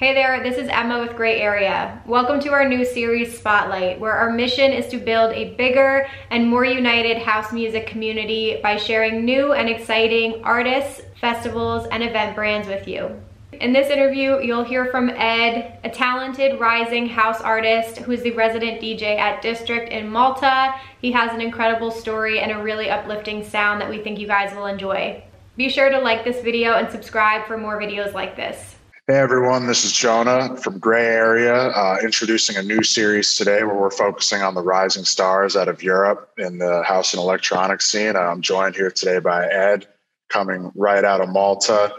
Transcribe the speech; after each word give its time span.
Hey 0.00 0.14
there, 0.14 0.42
this 0.42 0.56
is 0.56 0.66
Emma 0.70 0.98
with 0.98 1.14
Gray 1.14 1.42
Area. 1.42 2.00
Welcome 2.06 2.40
to 2.40 2.52
our 2.52 2.66
new 2.66 2.86
series, 2.86 3.36
Spotlight, 3.36 4.00
where 4.00 4.14
our 4.14 4.32
mission 4.32 4.72
is 4.72 4.86
to 4.86 4.96
build 4.96 5.34
a 5.34 5.52
bigger 5.56 6.06
and 6.30 6.48
more 6.48 6.64
united 6.64 7.18
house 7.18 7.52
music 7.52 7.86
community 7.86 8.58
by 8.62 8.78
sharing 8.78 9.26
new 9.26 9.52
and 9.52 9.68
exciting 9.68 10.42
artists, 10.42 11.02
festivals, 11.20 11.86
and 11.92 12.02
event 12.02 12.34
brands 12.34 12.66
with 12.66 12.88
you. 12.88 13.10
In 13.52 13.74
this 13.74 13.90
interview, 13.90 14.40
you'll 14.40 14.64
hear 14.64 14.86
from 14.86 15.10
Ed, 15.10 15.78
a 15.84 15.90
talented 15.90 16.58
rising 16.58 17.06
house 17.06 17.42
artist 17.42 17.98
who 17.98 18.12
is 18.12 18.22
the 18.22 18.30
resident 18.30 18.80
DJ 18.80 19.18
at 19.18 19.42
District 19.42 19.90
in 19.90 20.08
Malta. 20.08 20.76
He 21.02 21.12
has 21.12 21.34
an 21.34 21.42
incredible 21.42 21.90
story 21.90 22.40
and 22.40 22.52
a 22.52 22.62
really 22.62 22.88
uplifting 22.88 23.44
sound 23.44 23.82
that 23.82 23.90
we 23.90 23.98
think 23.98 24.18
you 24.18 24.26
guys 24.26 24.56
will 24.56 24.64
enjoy. 24.64 25.22
Be 25.58 25.68
sure 25.68 25.90
to 25.90 25.98
like 25.98 26.24
this 26.24 26.40
video 26.42 26.72
and 26.76 26.90
subscribe 26.90 27.46
for 27.46 27.58
more 27.58 27.78
videos 27.78 28.14
like 28.14 28.34
this. 28.34 28.76
Hey 29.10 29.16
everyone, 29.16 29.66
this 29.66 29.84
is 29.84 29.90
Jonah 29.90 30.56
from 30.56 30.78
Gray 30.78 31.04
Area, 31.04 31.52
uh, 31.52 31.98
introducing 32.00 32.56
a 32.58 32.62
new 32.62 32.84
series 32.84 33.34
today 33.34 33.64
where 33.64 33.74
we're 33.74 33.90
focusing 33.90 34.40
on 34.40 34.54
the 34.54 34.62
rising 34.62 35.02
stars 35.02 35.56
out 35.56 35.66
of 35.66 35.82
Europe 35.82 36.30
in 36.38 36.58
the 36.58 36.84
house 36.84 37.12
and 37.12 37.20
electronics 37.20 37.86
scene. 37.90 38.14
I'm 38.14 38.40
joined 38.40 38.76
here 38.76 38.92
today 38.92 39.18
by 39.18 39.48
Ed, 39.48 39.88
coming 40.28 40.70
right 40.76 41.04
out 41.04 41.20
of 41.20 41.28
Malta. 41.28 41.92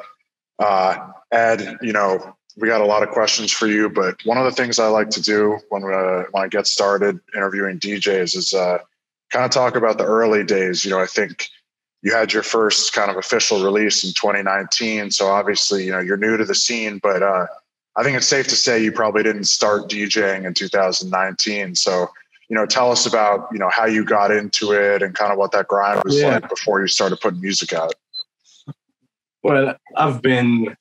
Uh, 0.58 1.10
Ed, 1.34 1.80
you 1.82 1.92
know, 1.92 2.34
we 2.56 2.70
got 2.70 2.80
a 2.80 2.86
lot 2.86 3.04
of 3.04 3.10
questions 3.10 3.52
for 3.52 3.68
you, 3.68 3.90
but 3.90 4.16
one 4.24 4.38
of 4.38 4.46
the 4.46 4.54
things 4.54 4.80
I 4.80 4.88
like 4.88 5.10
to 5.10 5.22
do 5.22 5.60
when 5.68 5.84
uh, 5.84 6.24
when 6.32 6.46
I 6.46 6.48
get 6.48 6.66
started 6.66 7.20
interviewing 7.36 7.78
DJs 7.78 8.38
is 8.38 8.54
uh, 8.54 8.78
kind 9.34 9.44
of 9.44 9.52
talk 9.52 9.76
about 9.76 9.98
the 9.98 10.06
early 10.06 10.46
days. 10.46 10.86
You 10.86 10.92
know, 10.92 11.02
I 11.02 11.08
think 11.08 11.50
you 12.02 12.14
had 12.14 12.34
your 12.34 12.44
first 12.44 12.94
kind 12.94 13.12
of 13.12 13.18
official 13.18 13.64
release 13.64 14.04
in 14.04 14.12
2019, 14.14 15.12
so 15.12 15.28
obviously, 15.28 15.86
you 15.86 15.92
know, 15.92 16.00
you're 16.00 16.18
new 16.18 16.38
to 16.38 16.46
the 16.46 16.56
scene, 16.56 17.00
but 17.02 17.22
uh, 17.22 17.46
I 17.96 18.04
think 18.04 18.18
it's 18.18 18.28
safe 18.28 18.48
to 18.48 18.56
say 18.56 18.82
you 18.84 18.92
probably 18.92 19.24
didn't 19.24 19.46
start 19.46 19.90
DJing 19.90 20.46
in 20.46 20.54
2019. 20.54 21.76
So, 21.76 22.08
you 22.50 22.56
know, 22.56 22.66
tell 22.66 22.92
us 22.92 23.06
about 23.06 23.48
you 23.52 23.60
know 23.60 23.70
how 23.70 23.86
you 23.86 24.06
got 24.06 24.32
into 24.32 24.72
it 24.72 25.02
and 25.02 25.14
kind 25.14 25.32
of 25.32 25.38
what 25.38 25.52
that 25.52 25.68
grind 25.68 26.02
was 26.04 26.20
yeah. 26.20 26.36
like 26.36 26.50
before 26.50 26.82
you 26.82 26.88
started 26.88 27.20
putting 27.20 27.42
music 27.42 27.74
out. 27.74 27.94
Well, 29.44 29.76
I've 29.96 30.22
been 30.22 30.76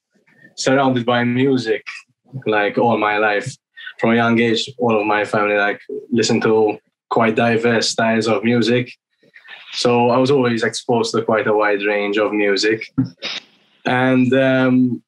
surrounded 0.56 1.06
by 1.06 1.24
music 1.24 1.84
like 2.46 2.78
all 2.78 2.96
my 2.98 3.18
life. 3.18 3.56
From 3.98 4.12
a 4.12 4.16
young 4.16 4.38
age, 4.40 4.70
all 4.78 4.98
of 4.98 5.06
my 5.06 5.24
family 5.24 5.56
like 5.56 5.80
listen 6.10 6.40
to 6.42 6.78
quite 7.10 7.34
diverse 7.36 7.90
styles 7.90 8.28
of 8.28 8.44
music. 8.44 8.92
So 9.72 10.10
I 10.10 10.18
was 10.18 10.30
always 10.30 10.62
exposed 10.62 11.12
to 11.14 11.22
quite 11.22 11.46
a 11.46 11.52
wide 11.52 11.82
range 11.82 12.18
of 12.18 12.32
music. 12.32 12.92
And 13.86 14.32
um, 14.34 15.02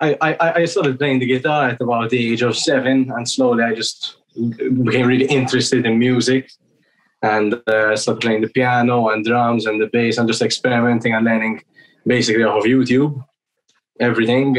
I, 0.00 0.16
I, 0.20 0.52
I 0.60 0.64
started 0.64 0.98
playing 0.98 1.20
the 1.20 1.26
guitar 1.26 1.68
at 1.70 1.80
about 1.80 2.10
the 2.10 2.32
age 2.32 2.42
of 2.42 2.56
seven, 2.56 3.10
and 3.10 3.28
slowly 3.28 3.64
I 3.64 3.74
just 3.74 4.16
became 4.82 5.06
really 5.06 5.26
interested 5.26 5.86
in 5.86 5.98
music 5.98 6.50
and 7.22 7.54
uh, 7.66 7.96
started 7.96 8.20
playing 8.20 8.42
the 8.42 8.48
piano 8.48 9.08
and 9.08 9.24
drums 9.24 9.66
and 9.66 9.80
the 9.80 9.86
bass 9.86 10.18
and 10.18 10.28
just 10.28 10.42
experimenting 10.42 11.14
and 11.14 11.24
learning 11.24 11.62
basically 12.06 12.42
off 12.42 12.58
of 12.58 12.64
YouTube 12.64 13.24
everything. 14.00 14.56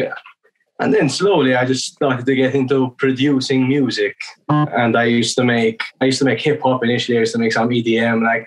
And 0.79 0.94
then 0.94 1.09
slowly 1.09 1.55
I 1.55 1.66
just 1.66 1.94
started 1.94 2.25
to 2.25 2.35
get 2.35 2.53
into 2.53 2.91
producing 2.97 3.67
music. 3.67 4.16
And 4.50 4.97
I 4.97 5.05
used 5.05 5.35
to 5.38 5.44
make 5.44 5.81
I 6.02 6.05
used 6.05 6.19
to 6.19 6.25
make 6.25 6.41
hip 6.41 6.61
hop 6.61 6.83
initially, 6.83 7.17
I 7.17 7.22
used 7.22 7.33
to 7.33 7.39
make 7.39 7.53
some 7.53 7.69
EDM, 7.69 8.23
like 8.23 8.45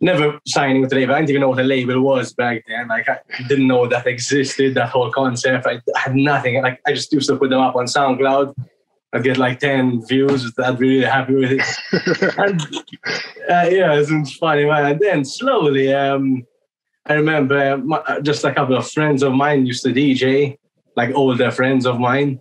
never 0.00 0.38
signing 0.46 0.80
with 0.80 0.92
a 0.92 0.96
label. 0.96 1.14
I 1.14 1.18
didn't 1.18 1.30
even 1.30 1.40
know 1.42 1.50
what 1.50 1.60
a 1.60 1.64
label 1.64 2.00
was 2.00 2.32
back 2.32 2.64
then. 2.66 2.88
Like 2.88 3.08
I 3.08 3.18
didn't 3.48 3.66
know 3.66 3.86
that 3.86 4.06
existed, 4.06 4.74
that 4.74 4.88
whole 4.88 5.10
concept. 5.10 5.66
I 5.66 5.80
had 5.96 6.14
nothing. 6.14 6.62
Like 6.62 6.80
I 6.86 6.92
just 6.92 7.12
used 7.12 7.28
to 7.28 7.36
put 7.36 7.50
them 7.50 7.60
up 7.60 7.76
on 7.76 7.84
SoundCloud. 7.84 8.54
I'd 9.12 9.24
get 9.24 9.38
like 9.38 9.58
10 9.58 10.06
views. 10.06 10.52
I'd 10.58 10.78
be 10.78 10.88
really 10.88 11.04
happy 11.04 11.34
with 11.34 11.52
it. 11.52 12.32
and 12.38 12.60
uh, 13.50 13.68
yeah, 13.68 13.92
it 13.94 14.10
was 14.10 14.36
funny, 14.36 14.64
man. 14.64 14.92
And 14.92 15.00
then 15.00 15.24
slowly, 15.24 15.92
um, 15.92 16.46
I 17.06 17.14
remember 17.14 17.78
my, 17.78 17.98
uh, 17.98 18.20
just 18.20 18.44
a 18.44 18.54
couple 18.54 18.76
of 18.76 18.88
friends 18.88 19.22
of 19.22 19.32
mine 19.32 19.66
used 19.66 19.82
to 19.82 19.92
DJ, 19.92 20.58
like 20.96 21.12
older 21.14 21.50
friends 21.50 21.86
of 21.86 21.98
mine. 21.98 22.40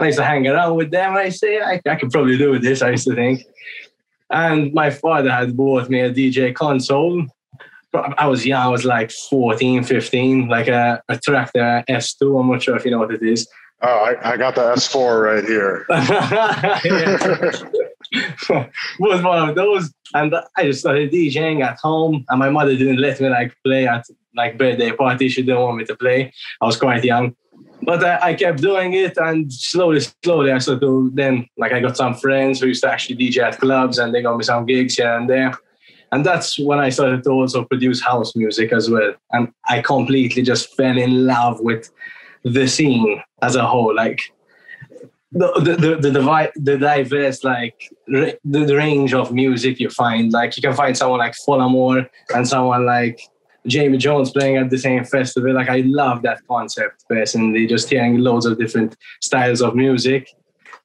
I 0.00 0.06
used 0.06 0.18
to 0.18 0.24
hang 0.24 0.48
around 0.48 0.76
with 0.76 0.90
them. 0.90 1.14
I 1.14 1.28
say, 1.28 1.60
I, 1.60 1.80
I 1.86 1.94
could 1.94 2.10
probably 2.10 2.36
do 2.36 2.58
this, 2.58 2.82
I 2.82 2.90
used 2.90 3.06
to 3.06 3.14
think. 3.14 3.42
And 4.30 4.72
my 4.72 4.90
father 4.90 5.30
had 5.30 5.56
bought 5.56 5.90
me 5.90 6.00
a 6.00 6.12
DJ 6.12 6.54
console. 6.54 7.26
I 7.92 8.28
was 8.28 8.46
young, 8.46 8.62
I 8.62 8.68
was 8.68 8.84
like 8.84 9.10
14, 9.10 9.82
15, 9.82 10.48
like 10.48 10.68
a, 10.68 11.02
a 11.08 11.14
Traktor 11.14 11.84
S2. 11.88 12.40
I'm 12.40 12.48
not 12.48 12.62
sure 12.62 12.76
if 12.76 12.84
you 12.84 12.92
know 12.92 13.00
what 13.00 13.12
it 13.12 13.22
is. 13.22 13.48
Oh, 13.82 13.88
I, 13.88 14.32
I 14.32 14.36
got 14.36 14.54
the 14.54 14.60
S4 14.60 15.24
right 15.24 15.44
here. 15.44 15.86
was 18.98 19.22
one 19.22 19.48
of 19.48 19.56
those. 19.56 19.92
And 20.14 20.34
I 20.56 20.64
just 20.64 20.80
started 20.80 21.12
DJing 21.12 21.64
at 21.64 21.78
home, 21.78 22.24
and 22.28 22.38
my 22.38 22.50
mother 22.50 22.76
didn't 22.76 22.98
let 22.98 23.20
me 23.20 23.28
like 23.28 23.54
play 23.64 23.86
at 23.86 24.04
like 24.34 24.58
birthday 24.58 24.92
party. 24.92 25.28
She 25.28 25.42
didn't 25.42 25.60
want 25.60 25.76
me 25.76 25.84
to 25.84 25.96
play. 25.96 26.32
I 26.60 26.66
was 26.66 26.76
quite 26.76 27.04
young, 27.04 27.34
but 27.82 28.04
I, 28.04 28.30
I 28.30 28.34
kept 28.34 28.60
doing 28.60 28.94
it, 28.94 29.16
and 29.16 29.52
slowly, 29.52 30.00
slowly, 30.24 30.52
I 30.52 30.58
started 30.58 30.80
to 30.80 31.10
then 31.14 31.46
like 31.56 31.72
I 31.72 31.80
got 31.80 31.96
some 31.96 32.14
friends 32.14 32.60
who 32.60 32.66
used 32.66 32.82
to 32.82 32.90
actually 32.90 33.16
DJ 33.16 33.42
at 33.42 33.58
clubs, 33.58 33.98
and 33.98 34.14
they 34.14 34.22
got 34.22 34.36
me 34.36 34.44
some 34.44 34.66
gigs 34.66 34.94
here 34.94 35.16
and 35.16 35.28
there. 35.28 35.52
And 36.12 36.26
that's 36.26 36.58
when 36.58 36.80
I 36.80 36.88
started 36.88 37.22
to 37.24 37.30
also 37.30 37.64
produce 37.64 38.02
house 38.02 38.34
music 38.34 38.72
as 38.72 38.90
well. 38.90 39.14
And 39.30 39.52
I 39.68 39.80
completely 39.80 40.42
just 40.42 40.74
fell 40.76 40.98
in 40.98 41.24
love 41.24 41.60
with 41.60 41.88
the 42.42 42.66
scene 42.66 43.22
as 43.42 43.54
a 43.54 43.64
whole. 43.64 43.94
Like 43.94 44.20
the 45.32 45.52
the 45.60 45.76
the, 45.76 46.10
the, 46.10 46.52
the 46.56 46.78
diverse 46.78 47.44
like 47.44 47.90
the, 48.06 48.36
the 48.44 48.76
range 48.76 49.14
of 49.14 49.32
music 49.32 49.78
you 49.78 49.88
find 49.88 50.32
like 50.32 50.56
you 50.56 50.62
can 50.62 50.74
find 50.74 50.96
someone 50.96 51.20
like 51.20 51.34
Folamour 51.46 52.08
and 52.34 52.48
someone 52.48 52.84
like 52.84 53.20
Jamie 53.66 53.98
Jones 53.98 54.30
playing 54.30 54.56
at 54.56 54.70
the 54.70 54.78
same 54.78 55.04
festival. 55.04 55.54
Like 55.54 55.68
I 55.68 55.82
love 55.86 56.22
that 56.22 56.40
concept 56.48 57.04
personally 57.08 57.66
just 57.66 57.90
hearing 57.90 58.18
loads 58.18 58.46
of 58.46 58.58
different 58.58 58.96
styles 59.20 59.60
of 59.60 59.74
music 59.74 60.30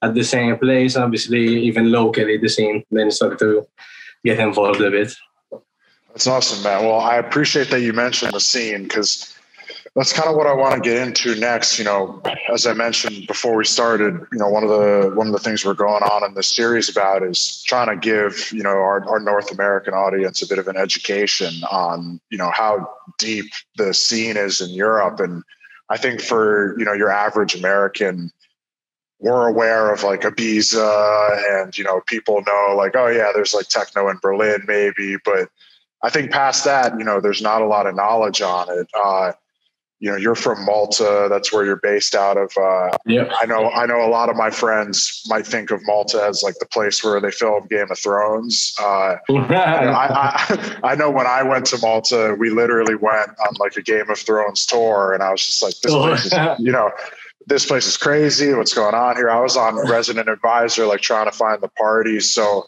at 0.01 0.13
the 0.13 0.23
same 0.23 0.57
place. 0.57 0.95
Obviously 0.95 1.63
even 1.63 1.91
locally 1.91 2.37
the 2.37 2.49
scene 2.49 2.83
then 2.91 3.11
started 3.11 3.39
to 3.39 3.65
get 4.23 4.39
involved 4.39 4.81
a 4.81 4.91
bit. 4.91 5.13
That's 6.09 6.27
awesome 6.27 6.63
man. 6.63 6.83
Well 6.85 6.99
I 6.99 7.15
appreciate 7.17 7.69
that 7.69 7.81
you 7.81 7.93
mentioned 7.93 8.33
the 8.33 8.39
scene 8.39 8.83
because 8.83 9.34
that's 9.95 10.11
kind 10.11 10.29
of 10.29 10.35
what 10.35 10.45
I 10.45 10.53
want 10.53 10.75
to 10.75 10.81
get 10.81 11.07
into 11.07 11.35
next. 11.35 11.79
You 11.79 11.85
know, 11.85 12.21
as 12.53 12.67
I 12.67 12.73
mentioned 12.73 13.27
before 13.27 13.55
we 13.55 13.63
started, 13.63 14.13
you 14.31 14.37
know, 14.37 14.49
one 14.49 14.63
of 14.63 14.69
the 14.69 15.11
one 15.15 15.27
of 15.27 15.33
the 15.33 15.39
things 15.39 15.63
we're 15.63 15.73
going 15.73 16.03
on 16.03 16.23
in 16.25 16.33
this 16.33 16.47
series 16.47 16.89
about 16.89 17.23
is 17.23 17.63
trying 17.63 17.87
to 17.87 17.95
give 17.95 18.51
you 18.51 18.61
know 18.61 18.69
our, 18.69 19.07
our 19.07 19.19
North 19.19 19.51
American 19.51 19.93
audience 19.93 20.41
a 20.41 20.47
bit 20.47 20.59
of 20.59 20.67
an 20.67 20.75
education 20.75 21.53
on 21.71 22.19
you 22.29 22.37
know 22.37 22.51
how 22.53 22.89
deep 23.17 23.45
the 23.77 23.93
scene 23.93 24.35
is 24.35 24.59
in 24.59 24.71
Europe, 24.71 25.21
and 25.21 25.43
I 25.89 25.97
think 25.97 26.21
for 26.21 26.77
you 26.77 26.83
know 26.83 26.93
your 26.93 27.09
average 27.09 27.55
American, 27.55 28.31
we're 29.19 29.47
aware 29.47 29.93
of 29.93 30.03
like 30.03 30.21
Ibiza, 30.21 31.61
and 31.61 31.77
you 31.77 31.85
know 31.85 32.01
people 32.05 32.43
know 32.45 32.75
like 32.75 32.97
oh 32.97 33.07
yeah, 33.07 33.31
there's 33.33 33.53
like 33.53 33.69
techno 33.69 34.09
in 34.09 34.19
Berlin 34.21 34.65
maybe, 34.67 35.15
but 35.23 35.49
I 36.03 36.09
think 36.09 36.29
past 36.29 36.65
that, 36.65 36.99
you 36.99 37.03
know, 37.03 37.19
there's 37.19 37.41
not 37.41 37.63
a 37.63 37.65
lot 37.65 37.87
of 37.87 37.95
knowledge 37.95 38.39
on 38.39 38.67
it. 38.69 38.87
Uh, 38.93 39.31
you 40.05 40.11
know 40.11 40.17
you're 40.17 40.35
from 40.35 40.63
Malta. 40.65 41.25
That's 41.31 41.51
where 41.51 41.65
you're 41.65 41.77
based 41.77 42.13
out 42.13 42.37
of. 42.37 42.55
Uh, 42.55 42.95
yeah. 43.07 43.35
I 43.41 43.47
know. 43.47 43.71
I 43.71 43.87
know 43.87 44.05
a 44.05 44.07
lot 44.07 44.29
of 44.29 44.35
my 44.35 44.51
friends 44.51 45.23
might 45.25 45.47
think 45.47 45.71
of 45.71 45.81
Malta 45.83 46.23
as 46.23 46.43
like 46.43 46.53
the 46.59 46.67
place 46.67 47.03
where 47.03 47.19
they 47.19 47.31
film 47.31 47.65
Game 47.71 47.87
of 47.89 47.97
Thrones. 47.97 48.75
Uh, 48.79 49.15
you 49.29 49.39
know, 49.39 49.47
I, 49.47 50.37
I, 50.37 50.79
I, 50.91 50.95
know 50.95 51.09
when 51.09 51.25
I 51.25 51.41
went 51.41 51.65
to 51.67 51.79
Malta, 51.81 52.35
we 52.37 52.51
literally 52.51 52.93
went 52.93 53.29
on 53.29 53.55
like 53.57 53.77
a 53.77 53.81
Game 53.81 54.07
of 54.11 54.19
Thrones 54.19 54.67
tour, 54.67 55.11
and 55.15 55.23
I 55.23 55.31
was 55.31 55.43
just 55.43 55.63
like, 55.63 55.73
this 55.81 55.91
place 55.91 56.25
is, 56.27 56.33
you 56.59 56.71
know. 56.71 56.91
This 57.47 57.63
place 57.63 57.85
is 57.85 57.95
crazy. 57.95 58.51
What's 58.55 58.73
going 58.73 58.95
on 58.95 59.17
here? 59.17 59.29
I 59.29 59.39
was 59.39 59.55
on 59.55 59.75
resident 59.87 60.29
advisor, 60.29 60.87
like 60.87 61.01
trying 61.01 61.29
to 61.29 61.31
find 61.31 61.61
the 61.61 61.67
parties. 61.67 62.31
So 62.31 62.65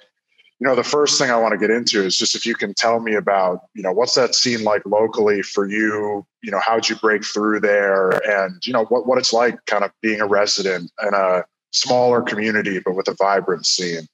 you 0.59 0.67
know 0.67 0.75
the 0.75 0.83
first 0.83 1.19
thing 1.19 1.29
i 1.29 1.37
want 1.37 1.51
to 1.51 1.57
get 1.57 1.69
into 1.69 2.03
is 2.03 2.17
just 2.17 2.35
if 2.35 2.45
you 2.45 2.55
can 2.55 2.73
tell 2.73 2.99
me 2.99 3.13
about 3.13 3.61
you 3.75 3.83
know 3.83 3.91
what's 3.91 4.15
that 4.15 4.33
scene 4.35 4.63
like 4.63 4.81
locally 4.85 5.41
for 5.41 5.67
you? 5.69 6.25
You 6.41 6.51
know 6.51 6.59
how'd 6.59 6.89
you 6.89 6.95
break 6.95 7.23
through 7.25 7.59
there? 7.59 8.09
And 8.27 8.65
you 8.65 8.73
know 8.73 8.85
what, 8.85 9.05
what 9.05 9.17
it's 9.17 9.33
like 9.33 9.63
kind 9.65 9.83
of 9.83 9.91
being 10.01 10.21
a 10.21 10.25
resident 10.25 10.91
in 11.05 11.13
a 11.13 11.43
smaller 11.71 12.21
community 12.21 12.79
but 12.83 12.95
with 12.95 13.07
a 13.07 13.15
vibrant 13.15 13.65
scene. 13.65 14.07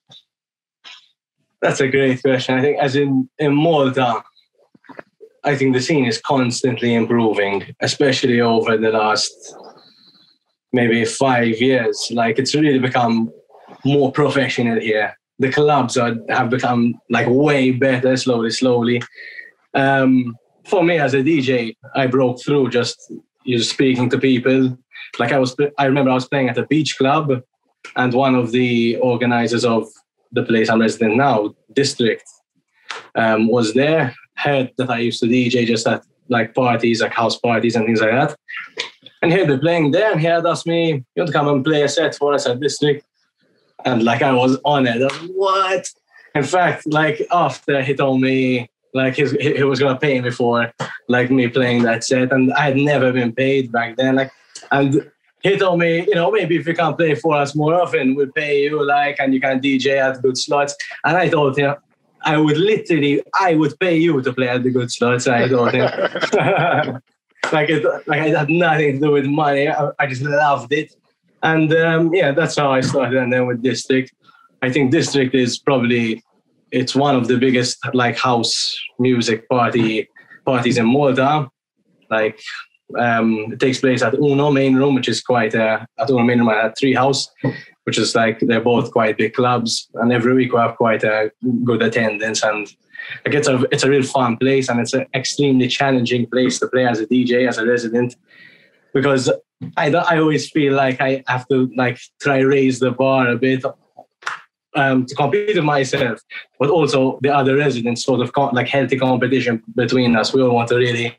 That's 1.61 1.79
a 1.79 1.87
great 1.87 2.21
question. 2.21 2.57
I 2.57 2.61
think 2.61 2.77
as 2.79 2.95
in 2.95 3.29
in 3.39 3.55
malta 3.55 4.23
i 5.45 5.55
think 5.55 5.73
the 5.73 5.81
scene 5.81 6.05
is 6.05 6.21
constantly 6.21 6.93
improving 6.93 7.75
especially 7.81 8.39
over 8.39 8.77
the 8.77 8.91
last 8.91 9.55
maybe 10.71 11.05
five 11.05 11.61
years. 11.61 12.09
Like 12.11 12.39
it's 12.39 12.55
really 12.55 12.79
become 12.79 13.31
more 13.85 14.11
professional 14.11 14.79
here 14.79 15.15
the 15.39 15.51
clubs 15.51 15.97
are, 15.97 16.15
have 16.29 16.49
become 16.49 16.95
like 17.09 17.27
way 17.29 17.71
better 17.71 18.15
slowly, 18.17 18.51
slowly. 18.51 19.01
Um, 19.73 20.37
for 20.65 20.83
me 20.83 20.97
as 20.97 21.13
a 21.13 21.17
DJ, 21.17 21.75
I 21.95 22.07
broke 22.07 22.41
through 22.43 22.69
just 22.69 23.11
you 23.43 23.59
speaking 23.61 24.09
to 24.09 24.17
people, 24.17 24.77
like 25.19 25.31
I 25.31 25.39
was, 25.39 25.55
I 25.77 25.85
remember 25.85 26.11
I 26.11 26.15
was 26.15 26.27
playing 26.27 26.49
at 26.49 26.57
a 26.57 26.65
beach 26.65 26.97
club, 26.97 27.41
and 27.95 28.13
one 28.13 28.35
of 28.35 28.51
the 28.51 28.97
organizers 28.97 29.65
of 29.65 29.87
the 30.31 30.43
place 30.43 30.69
I'm 30.69 30.81
resident 30.81 31.17
now, 31.17 31.53
District, 31.73 32.23
um, 33.15 33.47
was 33.47 33.73
there. 33.73 34.15
Heard 34.35 34.71
that 34.77 34.89
I 34.89 34.99
used 34.99 35.19
to 35.19 35.27
DJ 35.27 35.65
just 35.65 35.87
at 35.87 36.03
like 36.29 36.55
parties, 36.55 37.01
like 37.01 37.13
house 37.13 37.37
parties 37.37 37.75
and 37.75 37.85
things 37.85 38.01
like 38.01 38.11
that. 38.11 38.35
And 39.21 39.31
here 39.31 39.45
they're 39.45 39.59
playing 39.59 39.91
there, 39.91 40.11
and 40.11 40.19
he 40.19 40.27
had 40.27 40.45
asked 40.45 40.65
me, 40.65 40.93
"You 40.93 41.03
want 41.17 41.27
to 41.27 41.33
come 41.33 41.47
and 41.47 41.63
play 41.63 41.83
a 41.83 41.89
set 41.89 42.15
for 42.15 42.33
us 42.33 42.47
at 42.47 42.59
District?" 42.59 43.05
And 43.85 44.03
like 44.03 44.21
I 44.21 44.31
was 44.31 44.57
on 44.63 44.87
it. 44.87 45.01
Was, 45.01 45.29
what? 45.33 45.89
In 46.35 46.43
fact, 46.43 46.87
like 46.87 47.25
after 47.31 47.81
he 47.81 47.93
told 47.93 48.21
me 48.21 48.69
like 48.93 49.15
he, 49.15 49.25
he 49.39 49.63
was 49.63 49.79
gonna 49.79 49.97
pay 49.97 50.19
me 50.21 50.29
for 50.29 50.71
like 51.09 51.31
me 51.31 51.47
playing 51.47 51.83
that 51.83 52.03
set, 52.03 52.31
and 52.31 52.53
I 52.53 52.65
had 52.65 52.77
never 52.77 53.11
been 53.11 53.33
paid 53.33 53.71
back 53.71 53.97
then. 53.97 54.15
Like, 54.15 54.31
and 54.71 55.09
he 55.41 55.57
told 55.57 55.79
me, 55.79 56.05
you 56.07 56.15
know, 56.15 56.31
maybe 56.31 56.55
if 56.55 56.65
you 56.65 56.73
can 56.73 56.95
play 56.95 57.15
for 57.15 57.35
us 57.35 57.53
more 57.53 57.75
often, 57.75 58.15
we'll 58.15 58.31
pay 58.31 58.63
you 58.63 58.85
like, 58.85 59.17
and 59.19 59.33
you 59.33 59.41
can 59.41 59.59
DJ 59.59 59.97
at 59.99 60.21
good 60.21 60.37
slots. 60.37 60.75
And 61.03 61.17
I 61.17 61.27
told 61.27 61.57
him, 61.57 61.75
I 62.23 62.37
would 62.37 62.57
literally, 62.57 63.21
I 63.39 63.55
would 63.55 63.77
pay 63.79 63.97
you 63.97 64.21
to 64.21 64.33
play 64.33 64.47
at 64.47 64.63
the 64.63 64.71
good 64.71 64.91
slots. 64.91 65.27
I 65.27 65.49
told 65.49 65.73
him, 65.73 65.83
like 67.51 67.69
it, 67.69 67.83
like 68.07 68.27
it 68.27 68.37
had 68.37 68.49
nothing 68.49 68.93
to 68.93 68.99
do 68.99 69.11
with 69.11 69.25
money. 69.25 69.67
I, 69.67 69.89
I 69.99 70.07
just 70.07 70.21
loved 70.21 70.71
it, 70.71 70.95
and 71.43 71.73
um, 71.73 72.13
yeah, 72.13 72.31
that's 72.31 72.55
how 72.55 72.71
I 72.71 72.81
started. 72.81 73.21
And 73.21 73.31
then 73.31 73.45
with 73.45 73.61
District, 73.61 74.11
I 74.61 74.71
think 74.71 74.91
District 74.91 75.35
is 75.35 75.59
probably 75.59 76.23
it's 76.71 76.95
one 76.95 77.15
of 77.15 77.27
the 77.27 77.37
biggest 77.37 77.77
like 77.93 78.17
house 78.17 78.75
music 78.97 79.47
party 79.49 80.09
parties 80.45 80.77
in 80.77 80.85
Malta. 80.85 81.49
Like 82.09 82.39
um, 82.97 83.51
it 83.51 83.59
takes 83.59 83.79
place 83.79 84.01
at 84.01 84.15
Uno 84.15 84.51
main 84.51 84.75
room, 84.75 84.95
which 84.95 85.09
is 85.09 85.21
quite 85.21 85.53
uh, 85.53 85.85
at 85.99 86.09
Uno 86.09 86.23
main 86.23 86.39
room 86.39 86.49
at 86.49 86.77
Tree 86.77 86.93
House, 86.93 87.29
which 87.83 87.97
is 87.97 88.15
like 88.15 88.39
they're 88.39 88.61
both 88.61 88.91
quite 88.91 89.17
big 89.17 89.33
clubs, 89.33 89.89
and 89.95 90.13
every 90.13 90.33
week 90.33 90.53
we 90.53 90.59
have 90.59 90.77
quite 90.77 91.03
a 91.03 91.31
good 91.63 91.83
attendance 91.83 92.43
and. 92.43 92.73
Like 93.25 93.35
it's 93.35 93.49
a 93.49 93.61
it's 93.69 93.83
a 93.83 93.89
real 93.89 94.01
fun 94.01 94.37
place 94.37 94.69
and 94.69 94.79
it's 94.79 94.93
an 94.93 95.05
extremely 95.13 95.67
challenging 95.67 96.25
place 96.25 96.57
to 96.59 96.69
play 96.69 96.87
as 96.87 97.01
a 97.01 97.05
DJ 97.05 97.49
as 97.49 97.57
a 97.57 97.65
resident 97.65 98.15
because 98.93 99.29
I 99.77 99.89
I 99.89 100.19
always 100.19 100.49
feel 100.49 100.73
like 100.73 101.01
I 101.01 101.23
have 101.27 101.47
to 101.47 101.69
like 101.75 101.99
try 102.21 102.39
raise 102.39 102.79
the 102.79 102.91
bar 102.91 103.27
a 103.27 103.37
bit 103.37 103.63
um, 104.75 105.05
to 105.05 105.15
compete 105.15 105.55
with 105.55 105.63
myself, 105.63 106.19
but 106.59 106.69
also 106.69 107.19
the 107.21 107.29
other 107.29 107.55
residents, 107.55 108.03
sort 108.03 108.21
of 108.21 108.31
like 108.53 108.67
healthy 108.67 108.97
competition 108.97 109.63
between 109.75 110.15
us. 110.15 110.33
We 110.33 110.41
all 110.41 110.55
want 110.55 110.69
to 110.69 110.75
really 110.75 111.15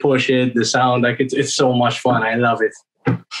push 0.00 0.30
it, 0.30 0.54
the 0.54 0.64
sound, 0.64 1.02
like 1.02 1.20
it's 1.20 1.34
it's 1.34 1.54
so 1.54 1.72
much 1.72 2.00
fun. 2.00 2.22
I 2.22 2.34
love 2.34 2.60
it. 2.62 2.74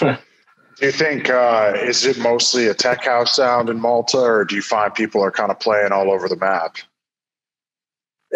do 0.00 0.86
you 0.86 0.92
think 0.92 1.30
uh, 1.30 1.72
is 1.76 2.04
it 2.04 2.18
mostly 2.18 2.66
a 2.68 2.74
tech 2.74 3.04
house 3.04 3.36
sound 3.36 3.68
in 3.68 3.80
Malta, 3.80 4.18
or 4.18 4.44
do 4.44 4.54
you 4.54 4.62
find 4.62 4.94
people 4.94 5.22
are 5.22 5.30
kind 5.30 5.50
of 5.50 5.58
playing 5.60 5.92
all 5.92 6.10
over 6.10 6.28
the 6.28 6.36
map? 6.36 6.76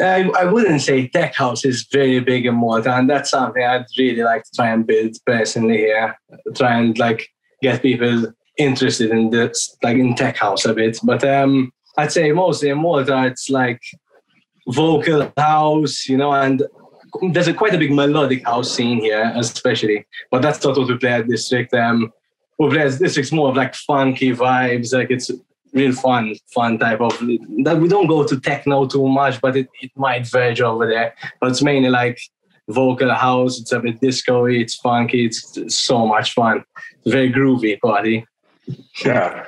I, 0.01 0.31
I 0.39 0.45
wouldn't 0.45 0.81
say 0.81 1.09
tech 1.09 1.35
house 1.35 1.65
is 1.65 1.87
very 1.93 2.21
big 2.21 2.47
in 2.47 2.55
Malta, 2.55 2.95
and 2.95 3.09
that's 3.09 3.31
something 3.31 3.63
I'd 3.63 3.85
really 3.99 4.23
like 4.23 4.45
to 4.45 4.51
try 4.55 4.71
and 4.71 4.87
build 4.87 5.17
personally 5.27 5.79
here. 5.79 6.17
Try 6.55 6.79
and 6.79 6.99
like 6.99 7.29
get 7.61 7.83
people 7.83 8.33
interested 8.59 9.11
in 9.11 9.31
this, 9.31 9.77
like 9.83 9.97
in 9.97 10.15
tech 10.15 10.37
house 10.37 10.65
a 10.65 10.73
bit. 10.73 10.99
But 11.03 11.25
um, 11.25 11.73
I'd 11.99 12.13
say 12.13 12.33
mostly 12.33 12.71
in 12.71 12.79
Malta, 12.79 13.27
it's 13.27 13.51
like 13.51 13.83
vocal 14.69 15.31
house, 15.37 16.09
you 16.09 16.17
know, 16.17 16.33
and 16.33 16.63
there's 17.33 17.49
a 17.49 17.55
quite 17.55 17.75
a 17.75 17.79
big 17.79 17.93
melodic 17.93 18.45
house 18.47 18.73
scene 18.73 19.01
here, 19.01 19.33
especially. 19.37 20.07
But 20.31 20.43
that's 20.43 20.65
not 20.65 20.79
what 20.79 20.89
we 20.89 20.97
play 20.97 21.13
at 21.13 21.29
District. 21.29 21.73
Um, 21.75 22.13
we 22.59 22.71
play 22.71 22.83
at 22.83 22.99
District's 22.99 23.33
more 23.33 23.51
of 23.51 23.57
like 23.57 23.75
funky 23.75 24.33
vibes, 24.33 24.95
like 24.95 25.11
it's 25.11 25.31
real 25.73 25.93
fun, 25.93 26.35
fun 26.55 26.79
type 26.79 27.01
of. 27.01 27.19
That 27.65 27.79
we 27.81 27.89
don't 27.89 28.07
go 28.07 28.25
to 28.25 28.41
techno 28.41 28.87
too 28.87 29.09
much, 29.09 29.41
but 29.41 29.57
it, 29.57 29.69
it 29.81 29.91
might 29.97 30.27
verge 30.27 30.61
over 30.61 30.87
there. 30.87 31.15
But 31.41 31.51
it's 31.51 31.63
mainly 31.63 31.89
like 31.89 32.19
vocal 32.69 33.13
house. 33.13 33.61
It's 33.61 33.73
a 33.73 33.81
bit 33.81 34.01
disco-y, 34.01 34.53
it's 34.53 34.77
funky. 34.77 35.27
It's, 35.27 35.59
so 35.75 36.07
much 36.07 36.35
fun. 36.35 36.65
Very 37.05 37.33
groovy 37.33 37.81
party 37.81 38.27
yeah. 39.05 39.45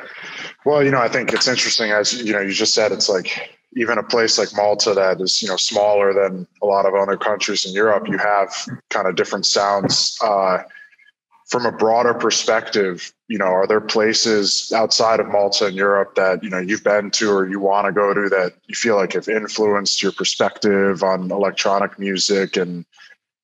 Well, 0.65 0.83
you 0.83 0.91
know, 0.91 1.01
I 1.01 1.09
think 1.09 1.33
it's 1.33 1.49
interesting 1.49 1.91
as 1.91 2.23
you 2.23 2.33
know, 2.33 2.41
you 2.41 2.53
just 2.53 2.75
said 2.75 2.93
it's 2.93 3.09
like 3.09 3.51
even 3.77 3.99
a 3.99 4.03
place 4.03 4.39
like 4.39 4.49
Malta 4.55 4.95
that 4.95 5.21
is, 5.21 5.43
you 5.43 5.49
know, 5.49 5.57
smaller 5.57 6.13
than 6.15 6.47
a 6.63 6.67
lot 6.67 6.87
of 6.87 6.95
other 6.95 7.17
countries 7.17 7.67
in 7.67 7.73
Europe, 7.73 8.09
you 8.09 8.19
have 8.19 8.55
kind 8.91 9.07
of 9.07 9.17
different 9.17 9.47
sounds. 9.47 10.17
Uh, 10.23 10.63
from 11.47 11.67
a 11.67 11.73
broader 11.73 12.15
perspective, 12.15 13.13
you 13.29 13.39
know, 13.39 13.47
are 13.47 13.67
there 13.67 13.81
places 13.81 14.73
outside 14.75 15.21
of 15.21 15.29
Malta 15.29 15.67
in 15.67 15.75
Europe 15.75 16.15
that, 16.15 16.43
you 16.43 16.49
know, 16.49 16.59
you've 16.59 16.85
been 16.85 17.11
to 17.13 17.31
or 17.31 17.49
you 17.49 17.61
want 17.61 17.87
to 17.87 17.93
go 17.93 18.15
to 18.15 18.29
that 18.31 18.55
you 18.67 18.75
feel 18.75 18.97
like 18.97 19.13
have 19.13 19.29
influenced 19.29 20.03
your 20.03 20.13
perspective 20.13 21.03
on 21.03 21.31
electronic 21.31 21.99
music 21.99 22.57
and 22.57 22.87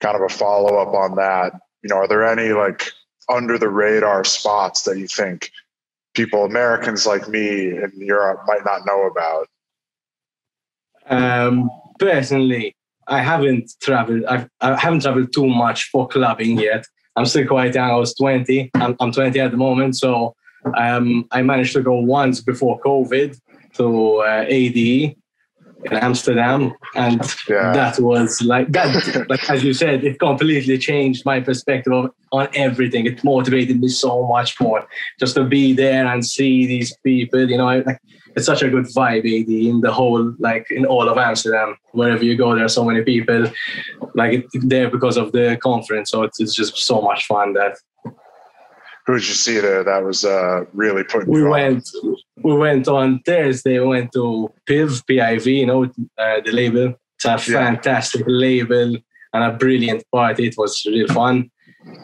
kind 0.01 0.17
of 0.17 0.23
a 0.23 0.29
follow 0.29 0.79
up 0.79 0.95
on 0.95 1.17
that? 1.17 1.53
You 1.83 1.91
know, 1.91 1.97
are 1.97 2.09
there 2.09 2.27
any 2.27 2.53
like 2.53 2.91
under 3.29 3.59
the 3.59 3.69
radar 3.69 4.25
spots 4.25 4.83
that 4.83 4.99
you 4.99 5.07
think 5.07 5.51
people, 6.15 6.45
Americans 6.45 7.07
like 7.07 7.29
me 7.29 7.69
in 7.69 7.93
Europe, 7.97 8.41
might 8.47 8.65
not 8.65 8.87
know 8.87 9.07
about? 9.07 9.47
Um, 11.07 11.71
personally, 11.99 12.75
I 13.07 13.21
haven't 13.21 13.73
traveled. 13.81 14.25
I've, 14.25 14.49
I 14.61 14.77
haven't 14.77 15.03
traveled 15.03 15.33
too 15.33 15.49
much 15.49 15.91
for 15.91 16.09
clubbing 16.09 16.59
yet. 16.59 16.87
I'm 17.17 17.27
still 17.27 17.47
quite 17.47 17.75
young. 17.75 17.91
I 17.91 17.97
was 17.97 18.15
20. 18.15 18.71
I'm, 18.75 18.97
I'm 19.01 19.13
20 19.13 19.39
at 19.41 19.51
the 19.51 19.57
moment, 19.57 19.97
so 19.97 20.35
um, 20.77 21.27
I 21.31 21.43
managed 21.43 21.73
to 21.75 21.83
go 21.83 21.95
once 21.95 22.41
before 22.41 22.81
COVID 22.81 23.39
to 23.75 24.17
uh, 24.19 24.45
ADE, 24.47 25.17
in 25.85 25.95
Amsterdam, 25.95 26.73
and 26.95 27.21
yeah. 27.49 27.73
that 27.73 27.99
was 28.01 28.43
like 28.43 28.71
that. 28.73 29.27
like 29.29 29.49
as 29.49 29.65
you 29.65 29.73
said, 29.73 30.05
it 30.05 30.19
completely 30.19 30.79
changed 30.79 31.25
my 31.25 31.41
perspective 31.41 31.93
of, 31.93 32.11
on 32.33 32.49
everything. 32.55 33.07
It 33.07 33.25
motivated 33.25 33.81
me 33.81 33.89
so 33.89 34.27
much 34.27 34.61
more 34.61 34.87
just 35.19 35.35
to 35.37 35.45
be 35.45 35.73
there 35.73 36.07
and 36.07 36.25
see 36.25 36.67
these 36.67 36.97
people. 36.99 37.49
You 37.49 37.59
know, 37.59 37.83
like 37.87 37.99
it's 38.37 38.47
such 38.47 38.63
a 38.63 38.69
good 38.69 38.87
vibe, 38.87 39.25
ADE, 39.25 39.69
in 39.69 39.81
the 39.81 39.93
whole 39.93 40.35
like 40.39 40.71
in 40.71 40.85
all 40.85 41.09
of 41.09 41.19
Amsterdam. 41.19 41.77
Wherever 41.93 42.25
you 42.25 42.37
go, 42.37 42.55
there 42.55 42.65
are 42.65 42.69
so 42.69 42.85
many 42.85 43.03
people 43.03 43.51
like 44.15 44.47
there 44.53 44.91
because 44.91 45.17
of 45.17 45.33
the 45.33 45.59
conference. 45.63 46.11
So 46.11 46.23
it's, 46.23 46.41
it's 46.41 46.55
just 46.55 46.77
so 46.79 47.01
much 47.01 47.27
fun 47.27 47.55
that 47.55 47.77
who 49.07 49.15
did 49.15 49.29
you 49.29 49.35
see 49.35 49.59
there 49.59 49.83
that 49.85 50.05
was 50.05 50.25
uh, 50.25 50.65
really 50.73 51.05
putting 51.05 51.31
we 51.31 51.43
went 51.43 51.89
on? 52.03 52.17
we 52.43 52.57
went 52.57 52.89
on 52.89 53.21
thursday 53.21 53.79
we 53.79 53.87
went 53.87 54.13
to 54.13 54.53
piv 54.69 55.03
piv 55.05 55.47
you 55.47 55.67
know 55.67 55.85
uh, 56.19 56.41
the 56.45 56.53
label 56.53 56.95
it's 57.17 57.25
a 57.25 57.39
fantastic 57.39 58.23
yeah. 58.23 58.27
label 58.29 58.97
and 59.33 59.45
a 59.45 59.53
brilliant 59.53 60.03
party 60.13 60.47
it 60.47 60.55
was 60.57 60.85
real 60.87 61.09
fun 61.09 61.51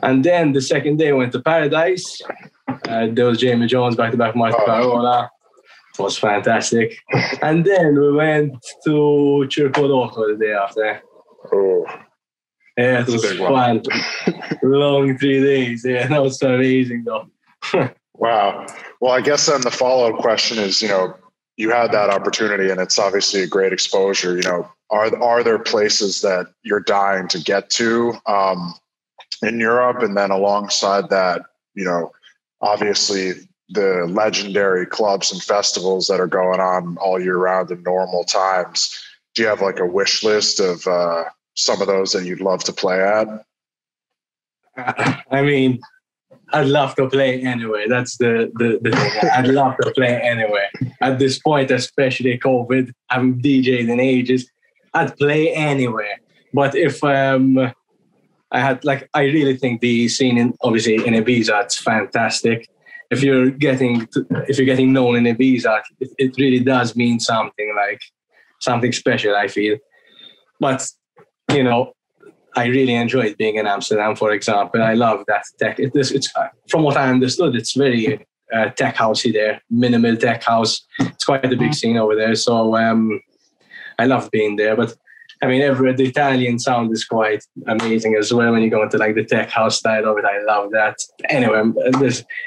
and 0.03 0.25
then 0.25 0.53
the 0.53 0.61
second 0.61 0.97
day 0.99 1.13
we 1.13 1.19
went 1.19 1.33
to 1.33 1.43
paradise 1.43 2.21
uh, 2.89 3.07
there 3.13 3.27
was 3.27 3.39
jamie 3.39 3.67
jones 3.67 3.97
back 3.97 4.11
to 4.11 4.17
back 4.17 4.35
Marco 4.35 4.59
oh. 4.61 4.67
Carola. 4.67 5.31
it 5.93 6.03
was 6.03 6.19
fantastic 6.19 6.99
and 7.43 7.65
then 7.65 7.99
we 7.99 8.13
went 8.13 8.55
to 8.85 9.47
Circo 9.49 9.89
Loco 9.89 10.29
the 10.29 10.37
day 10.37 10.53
after 10.53 11.01
oh 11.53 11.87
yeah, 12.77 13.01
it 13.01 13.09
was 13.09 13.33
fun. 13.39 13.83
Long 14.63 15.17
three 15.19 15.43
days. 15.43 15.85
Yeah, 15.85 16.07
that 16.09 16.23
was 16.23 16.43
amazing 16.43 17.05
though. 17.05 17.29
wow. 18.15 18.67
Well, 19.01 19.13
I 19.13 19.21
guess 19.21 19.47
then 19.47 19.63
the 19.63 19.71
follow 19.71 20.13
up 20.13 20.21
question 20.21 20.59
is, 20.59 20.83
you 20.83 20.89
know, 20.89 21.17
you 21.57 21.71
had 21.71 21.91
that 21.93 22.11
opportunity 22.11 22.71
and 22.71 22.81
it's 22.81 22.99
obviously 22.99 23.43
a 23.43 23.47
great 23.47 23.73
exposure. 23.73 24.37
You 24.37 24.43
know, 24.43 24.71
are 24.91 25.15
are 25.23 25.43
there 25.43 25.59
places 25.59 26.21
that 26.21 26.53
you're 26.63 26.81
dying 26.81 27.29
to 27.29 27.43
get 27.43 27.71
to 27.71 28.15
um, 28.27 28.75
in 29.43 29.59
Europe? 29.59 30.03
And 30.03 30.17
then 30.17 30.31
alongside 30.31 31.09
that, 31.09 31.43
you 31.75 31.85
know, 31.85 32.13
obviously 32.61 33.33
the 33.71 34.07
legendary 34.09 34.87
clubs 34.87 35.33
and 35.33 35.43
festivals 35.43 36.07
that 36.07 36.21
are 36.21 36.27
going 36.27 36.61
on 36.61 36.97
all 36.99 37.21
year 37.21 37.37
round 37.37 37.71
in 37.71 37.83
normal 37.83 38.25
times. 38.25 39.03
Do 39.35 39.43
you 39.43 39.49
have 39.49 39.61
like 39.61 39.81
a 39.81 39.87
wish 39.87 40.23
list 40.23 40.61
of 40.61 40.87
uh, 40.87 41.25
some 41.57 41.81
of 41.81 41.89
those 41.89 42.13
that 42.13 42.25
you'd 42.25 42.41
love 42.41 42.63
to 42.65 42.73
play 42.73 43.03
at? 43.03 43.45
I 45.31 45.43
mean, 45.43 45.81
I'd 46.53 46.67
love 46.67 46.95
to 46.97 47.09
play 47.09 47.41
anyway. 47.43 47.87
That's 47.89 48.19
the, 48.19 48.53
the, 48.55 48.79
the 48.83 48.95
thing. 48.95 49.31
I'd 49.33 49.49
love 49.49 49.77
to 49.83 49.91
play 49.93 50.21
anyway. 50.21 50.67
At 51.01 51.19
this 51.19 51.39
point, 51.39 51.71
especially 51.71 52.39
COVID, 52.39 52.93
I 53.11 53.15
haven't 53.15 53.43
DJed 53.43 53.89
in 53.89 54.01
ages. 54.01 54.49
I'd 54.95 55.17
play 55.17 55.53
anywhere. 55.53 56.21
But 56.53 56.75
if 56.75 57.03
um, 57.03 57.59
I 58.51 58.61
had 58.61 58.85
like, 58.85 59.09
I 59.15 59.25
really 59.25 59.57
think 59.57 59.81
the 59.81 60.09
scene 60.09 60.39
in 60.39 60.55
obviously 60.63 60.95
in 60.95 61.15
Ibiza, 61.15 61.65
it's 61.65 61.79
fantastic. 61.79 62.69
If 63.11 63.23
you're 63.23 63.51
getting 63.51 64.07
to, 64.09 64.27
if 64.49 64.59
you're 64.59 64.67
getting 64.67 64.93
known 64.93 65.17
in 65.17 65.37
Ibiza, 65.37 65.83
it, 66.01 66.11
it 66.19 66.37
really 66.39 66.61
does 66.61 66.97
mean 66.97 67.21
something 67.21 67.75
like 67.77 68.01
something 68.61 68.93
special. 68.93 69.37
I 69.37 69.49
feel, 69.49 69.79
but 70.59 70.89
you 71.53 71.63
know, 71.63 71.93
I 72.57 72.67
really 72.67 72.95
enjoyed 72.95 73.37
being 73.37 73.57
in 73.57 73.67
Amsterdam, 73.67 74.17
for 74.17 74.33
example. 74.33 74.83
I 74.83 74.95
love 74.95 75.25
that 75.29 75.45
tech. 75.59 75.79
It, 75.79 75.93
it's, 75.95 76.11
it's 76.11 76.33
from 76.69 76.83
what 76.83 76.97
I 76.97 77.11
understood, 77.11 77.55
it's 77.55 77.75
very 77.75 78.27
uh, 78.53 78.71
tech 78.71 78.97
housey 78.97 79.33
there, 79.33 79.61
minimal 79.71 80.17
tech 80.17 80.43
house. 80.43 80.87
It's 81.01 81.25
quite 81.25 81.45
a 81.45 81.49
big 81.49 81.59
mm-hmm. 81.59 81.73
scene 81.73 81.97
over 81.99 82.15
there. 82.15 82.35
So 82.35 82.77
um, 82.77 83.21
I 83.99 84.07
love 84.07 84.31
being 84.31 84.57
there. 84.57 84.75
But 84.75 84.95
I 85.43 85.47
mean, 85.47 85.61
every 85.61 85.93
the 85.93 86.07
Italian 86.07 86.59
sound 86.59 86.93
is 86.93 87.05
quite 87.05 87.45
amazing 87.67 88.17
as 88.17 88.33
well 88.33 88.53
when 88.53 88.63
you 88.63 88.71
go 88.71 88.83
into 88.83 88.97
like 88.97 89.15
the 89.15 89.25
tech 89.25 89.51
house 89.51 89.79
style 89.79 90.07
of 90.07 90.17
it. 90.17 90.25
I 90.25 90.43
love 90.45 90.71
that. 90.73 90.97
Anyway, 91.29 91.63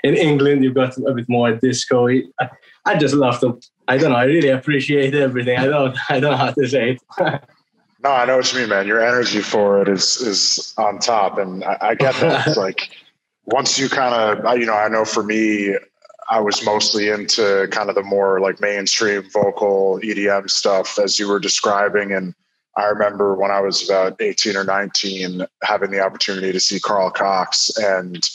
in 0.03 0.15
England 0.15 0.63
you've 0.63 0.74
got 0.74 0.98
a 0.98 1.13
bit 1.13 1.29
more 1.29 1.51
disco. 1.51 2.08
I, 2.08 2.50
I 2.86 2.98
just 2.98 3.13
love 3.13 3.39
the. 3.41 3.62
I 3.88 3.98
don't 3.98 4.12
know. 4.12 4.18
I 4.18 4.24
really 4.24 4.50
appreciate 4.50 5.13
everything. 5.13 5.58
I 5.60 5.68
don't. 5.68 5.98
I 6.10 6.20
don't 6.20 6.32
know 6.32 6.38
how 6.38 6.51
to 6.51 6.68
say 6.68 6.98
it. 6.98 7.41
no, 8.03 8.12
I 8.12 8.25
know 8.25 8.38
what 8.38 8.51
you 8.53 8.60
mean, 8.60 8.70
man. 8.70 8.88
Your 8.88 9.06
energy 9.06 9.41
for 9.41 9.82
it 9.82 9.89
is 9.89 10.18
is 10.18 10.74
on 10.77 11.00
top, 11.00 11.38
and 11.38 11.63
I, 11.63 11.77
I 11.82 11.96
get 11.96 12.15
that. 12.15 12.48
It's 12.48 12.58
like 12.58 12.89
once 13.46 13.77
you 13.77 13.89
kind 13.89 14.15
of, 14.15 14.60
you 14.60 14.65
know, 14.65 14.74
I 14.74 14.88
know 14.88 15.06
for 15.06 15.24
me, 15.24 15.75
I 16.29 16.39
was 16.39 16.63
mostly 16.65 17.10
into 17.10 17.68
kind 17.72 17.89
of 17.89 17.96
the 17.96 18.03
more 18.03 18.39
like 18.39 18.62
mainstream 18.62 19.24
vocal 19.32 20.00
EDM 20.03 20.50
stuff 20.50 21.00
as 21.00 21.20
you 21.20 21.27
were 21.27 21.39
describing, 21.39 22.13
and 22.13 22.34
I 22.77 22.86
remember 22.86 23.36
when 23.36 23.51
I 23.51 23.60
was 23.60 23.88
about 23.88 24.22
18 24.22 24.56
or 24.56 24.63
19 24.63 25.46
having 25.63 25.91
the 25.91 26.00
opportunity 26.00 26.51
to 26.51 26.60
see 26.60 26.79
Carl 26.79 27.10
Cox 27.10 27.70
and 27.77 28.27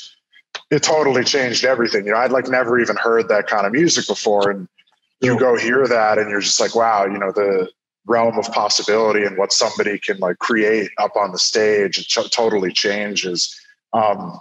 it 0.70 0.82
totally 0.82 1.24
changed 1.24 1.64
everything. 1.64 2.04
You 2.04 2.12
know, 2.12 2.18
I'd 2.18 2.32
like 2.32 2.48
never 2.48 2.78
even 2.78 2.96
heard 2.96 3.28
that 3.28 3.46
kind 3.46 3.66
of 3.66 3.72
music 3.72 4.06
before. 4.06 4.50
And 4.50 4.68
you 5.20 5.38
go 5.38 5.56
hear 5.56 5.86
that 5.86 6.18
and 6.18 6.28
you're 6.28 6.40
just 6.40 6.60
like, 6.60 6.74
wow, 6.74 7.06
you 7.06 7.18
know, 7.18 7.32
the 7.32 7.70
realm 8.06 8.38
of 8.38 8.50
possibility 8.52 9.24
and 9.24 9.36
what 9.36 9.52
somebody 9.52 9.98
can 9.98 10.18
like 10.18 10.38
create 10.38 10.90
up 10.98 11.16
on 11.16 11.32
the 11.32 11.38
stage, 11.38 11.98
it 11.98 12.04
ch- 12.04 12.30
totally 12.30 12.72
changes. 12.72 13.58
Um, 13.92 14.38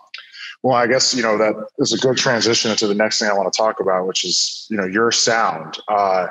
well, 0.64 0.76
I 0.76 0.88
guess, 0.88 1.14
you 1.14 1.22
know, 1.22 1.38
that 1.38 1.56
is 1.80 1.94
a 1.94 1.98
good 1.98 2.18
transition 2.18 2.72
into 2.72 2.88
the 2.88 2.96
next 2.96 3.20
thing 3.20 3.30
I 3.30 3.34
want 3.34 3.52
to 3.52 3.58
talk 3.58 3.80
about, 3.80 4.08
which 4.08 4.24
is, 4.24 4.66
you 4.70 4.78
know, 4.78 4.86
your 4.86 5.12
sound. 5.12 5.78
Uh, 5.90 6.28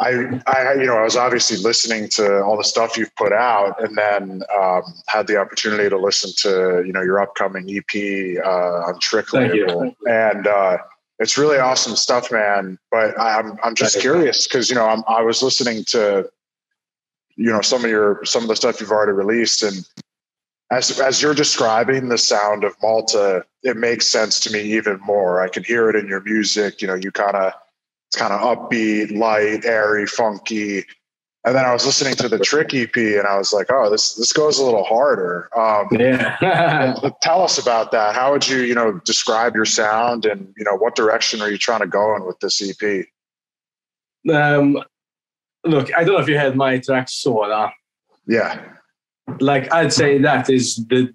I, 0.00 0.40
I, 0.46 0.74
you 0.74 0.86
know, 0.86 0.96
I 0.96 1.02
was 1.02 1.16
obviously 1.16 1.56
listening 1.56 2.08
to 2.10 2.42
all 2.42 2.56
the 2.56 2.64
stuff 2.64 2.96
you've 2.96 3.14
put 3.16 3.32
out, 3.32 3.82
and 3.82 3.96
then 3.96 4.42
um, 4.56 4.82
had 5.08 5.26
the 5.26 5.36
opportunity 5.38 5.88
to 5.88 5.98
listen 5.98 6.30
to, 6.38 6.84
you 6.86 6.92
know, 6.92 7.02
your 7.02 7.20
upcoming 7.20 7.68
EP 7.68 8.44
uh, 8.44 8.88
on 8.88 8.98
Trick 9.00 9.32
Label, 9.32 9.92
and 10.06 10.46
uh, 10.46 10.78
it's 11.18 11.36
really 11.36 11.58
awesome 11.58 11.96
stuff, 11.96 12.30
man. 12.30 12.78
But 12.90 13.18
I'm, 13.20 13.58
I'm 13.62 13.74
just 13.74 14.00
curious 14.00 14.46
because 14.46 14.70
you 14.70 14.76
know, 14.76 14.86
I'm, 14.86 15.02
I 15.08 15.22
was 15.22 15.42
listening 15.42 15.84
to, 15.88 16.30
you 17.36 17.50
know, 17.50 17.60
some 17.60 17.84
of 17.84 17.90
your, 17.90 18.24
some 18.24 18.42
of 18.42 18.48
the 18.48 18.56
stuff 18.56 18.80
you've 18.80 18.90
already 18.90 19.12
released, 19.12 19.62
and 19.62 19.86
as 20.70 21.00
as 21.00 21.22
you're 21.22 21.34
describing 21.34 22.08
the 22.08 22.18
sound 22.18 22.64
of 22.64 22.74
Malta, 22.82 23.44
it 23.62 23.76
makes 23.76 24.08
sense 24.08 24.40
to 24.40 24.52
me 24.52 24.60
even 24.60 24.98
more. 25.00 25.40
I 25.40 25.48
can 25.48 25.64
hear 25.64 25.88
it 25.88 25.96
in 25.96 26.06
your 26.06 26.20
music. 26.20 26.82
You 26.82 26.88
know, 26.88 26.94
you 26.94 27.10
kind 27.10 27.36
of 27.36 27.52
it's 28.08 28.16
kind 28.16 28.32
of 28.32 28.40
upbeat, 28.40 29.16
light, 29.16 29.64
airy, 29.64 30.06
funky. 30.06 30.84
And 31.48 31.56
then 31.56 31.64
I 31.64 31.72
was 31.72 31.86
listening 31.86 32.14
to 32.16 32.28
the 32.28 32.38
Trick 32.38 32.74
EP, 32.74 32.94
and 32.94 33.26
I 33.26 33.38
was 33.38 33.54
like, 33.54 33.68
"Oh, 33.70 33.88
this 33.88 34.12
this 34.16 34.34
goes 34.34 34.58
a 34.58 34.64
little 34.66 34.84
harder." 34.84 35.48
Um, 35.56 35.88
yeah. 35.92 36.94
tell 37.22 37.40
us 37.40 37.56
about 37.56 37.90
that. 37.92 38.14
How 38.14 38.32
would 38.32 38.46
you, 38.46 38.58
you 38.58 38.74
know, 38.74 39.00
describe 39.06 39.54
your 39.54 39.64
sound, 39.64 40.26
and 40.26 40.52
you 40.58 40.64
know, 40.64 40.76
what 40.76 40.94
direction 40.94 41.40
are 41.40 41.50
you 41.50 41.56
trying 41.56 41.80
to 41.80 41.86
go 41.86 42.14
in 42.16 42.26
with 42.26 42.38
this 42.40 42.60
EP? 42.60 43.06
Um, 44.30 44.76
look, 45.64 45.88
I 45.96 46.04
don't 46.04 46.16
know 46.16 46.20
if 46.20 46.28
you 46.28 46.36
had 46.36 46.54
my 46.54 46.80
track 46.80 47.08
Sola. 47.08 47.72
Yeah. 48.26 48.62
Like 49.40 49.72
I'd 49.72 49.94
say 49.94 50.18
that 50.18 50.50
is 50.50 50.76
the 50.90 51.14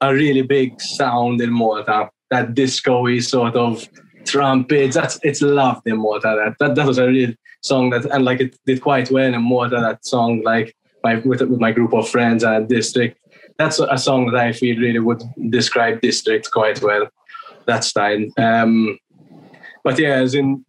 a 0.00 0.14
really 0.14 0.40
big 0.40 0.80
sound 0.80 1.42
in 1.42 1.52
Malta. 1.52 2.08
That 2.30 2.54
disco 2.54 3.18
sort 3.18 3.56
of 3.56 3.86
trumpets. 4.24 4.94
That's 4.94 5.20
it's 5.22 5.42
loved 5.42 5.86
in 5.86 5.98
Malta. 5.98 6.34
That, 6.42 6.54
that 6.60 6.76
that 6.76 6.86
was 6.86 6.96
a 6.96 7.08
real 7.08 7.34
song 7.60 7.90
that 7.90 8.04
and 8.06 8.24
like 8.24 8.40
it 8.40 8.56
did 8.66 8.80
quite 8.80 9.10
well 9.10 9.34
and 9.34 9.42
more 9.42 9.68
Malta. 9.68 9.80
That 9.80 10.04
song 10.04 10.42
like 10.42 10.74
my 11.02 11.16
with 11.16 11.40
with 11.42 11.60
my 11.60 11.72
group 11.72 11.92
of 11.92 12.08
friends 12.08 12.44
and 12.44 12.68
district. 12.68 13.18
That's 13.58 13.80
a 13.80 13.98
song 13.98 14.26
that 14.26 14.40
I 14.40 14.52
feel 14.52 14.78
really 14.78 15.00
would 15.00 15.22
describe 15.50 16.00
district 16.00 16.50
quite 16.52 16.80
well. 16.80 17.08
That 17.66 17.82
style. 17.84 18.24
Um, 18.38 18.98
but 19.82 19.98
yeah, 19.98 20.14
as 20.14 20.34
in 20.34 20.64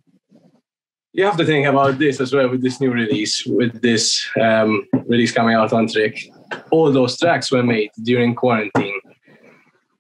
you 1.13 1.25
have 1.25 1.37
to 1.37 1.45
think 1.45 1.67
about 1.67 1.97
this 1.97 2.19
as 2.19 2.33
well 2.33 2.49
with 2.49 2.61
this 2.61 2.79
new 2.79 2.91
release, 2.91 3.45
with 3.45 3.81
this 3.81 4.27
um, 4.39 4.87
release 5.05 5.31
coming 5.31 5.55
out 5.55 5.73
on 5.73 5.87
Trick. 5.87 6.31
All 6.71 6.91
those 6.91 7.17
tracks 7.17 7.51
were 7.51 7.63
made 7.63 7.91
during 8.03 8.35
quarantine, 8.35 8.99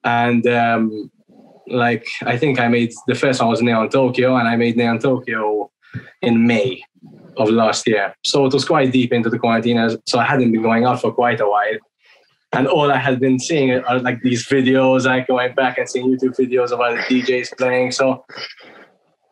and 0.03 0.45
um, 0.47 1.11
like 1.67 2.05
I 2.25 2.37
think 2.37 2.59
I 2.59 2.67
made 2.67 2.93
the 3.07 3.15
first 3.15 3.39
one 3.39 3.49
was 3.49 3.61
Neon 3.61 3.89
Tokyo, 3.89 4.35
and 4.37 4.47
I 4.47 4.55
made 4.55 4.77
Neon 4.77 4.99
Tokyo 4.99 5.71
in 6.21 6.45
May 6.45 6.81
of 7.37 7.49
last 7.49 7.87
year. 7.87 8.13
So 8.23 8.45
it 8.45 8.53
was 8.53 8.65
quite 8.65 8.91
deep 8.91 9.13
into 9.13 9.29
the 9.29 9.39
quarantine, 9.39 9.97
so 10.05 10.19
I 10.19 10.25
hadn't 10.25 10.51
been 10.51 10.61
going 10.61 10.85
out 10.85 11.01
for 11.01 11.11
quite 11.11 11.39
a 11.39 11.47
while. 11.47 11.77
And 12.51 12.67
all 12.67 12.91
I 12.91 12.97
had 12.97 13.19
been 13.19 13.39
seeing 13.39 13.71
are 13.71 13.99
like 13.99 14.21
these 14.21 14.45
videos, 14.47 15.05
like 15.05 15.27
going 15.27 15.53
back 15.53 15.77
and 15.77 15.87
seeing 15.87 16.07
YouTube 16.07 16.35
videos 16.35 16.71
of 16.71 16.79
other 16.81 16.97
DJs 17.03 17.57
playing. 17.57 17.91
So 17.91 18.25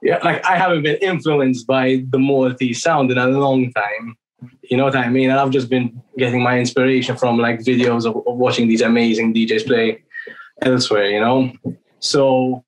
yeah, 0.04 0.20
like 0.24 0.46
I 0.46 0.56
haven't 0.56 0.84
been 0.84 0.98
influenced 0.98 1.66
by 1.66 2.04
the 2.10 2.20
Maltese 2.20 2.82
sound 2.82 3.12
in 3.12 3.18
a 3.18 3.28
long 3.28 3.74
time. 3.74 4.16
You 4.62 4.78
know 4.78 4.84
what 4.84 4.96
I 4.96 5.10
mean? 5.10 5.32
And 5.32 5.40
I've 5.40 5.50
just 5.50 5.70
been 5.70 6.00
getting 6.18 6.44
my 6.44 6.60
inspiration 6.60 7.18
from 7.18 7.40
like 7.40 7.62
videos 7.62 8.06
of, 8.06 8.18
of 8.28 8.38
watching 8.38 8.68
these 8.68 8.82
amazing 8.82 9.34
DJs 9.34 9.66
play 9.66 10.04
elsewhere, 10.62 11.10
you 11.10 11.20
know? 11.20 11.52
So 12.00 12.64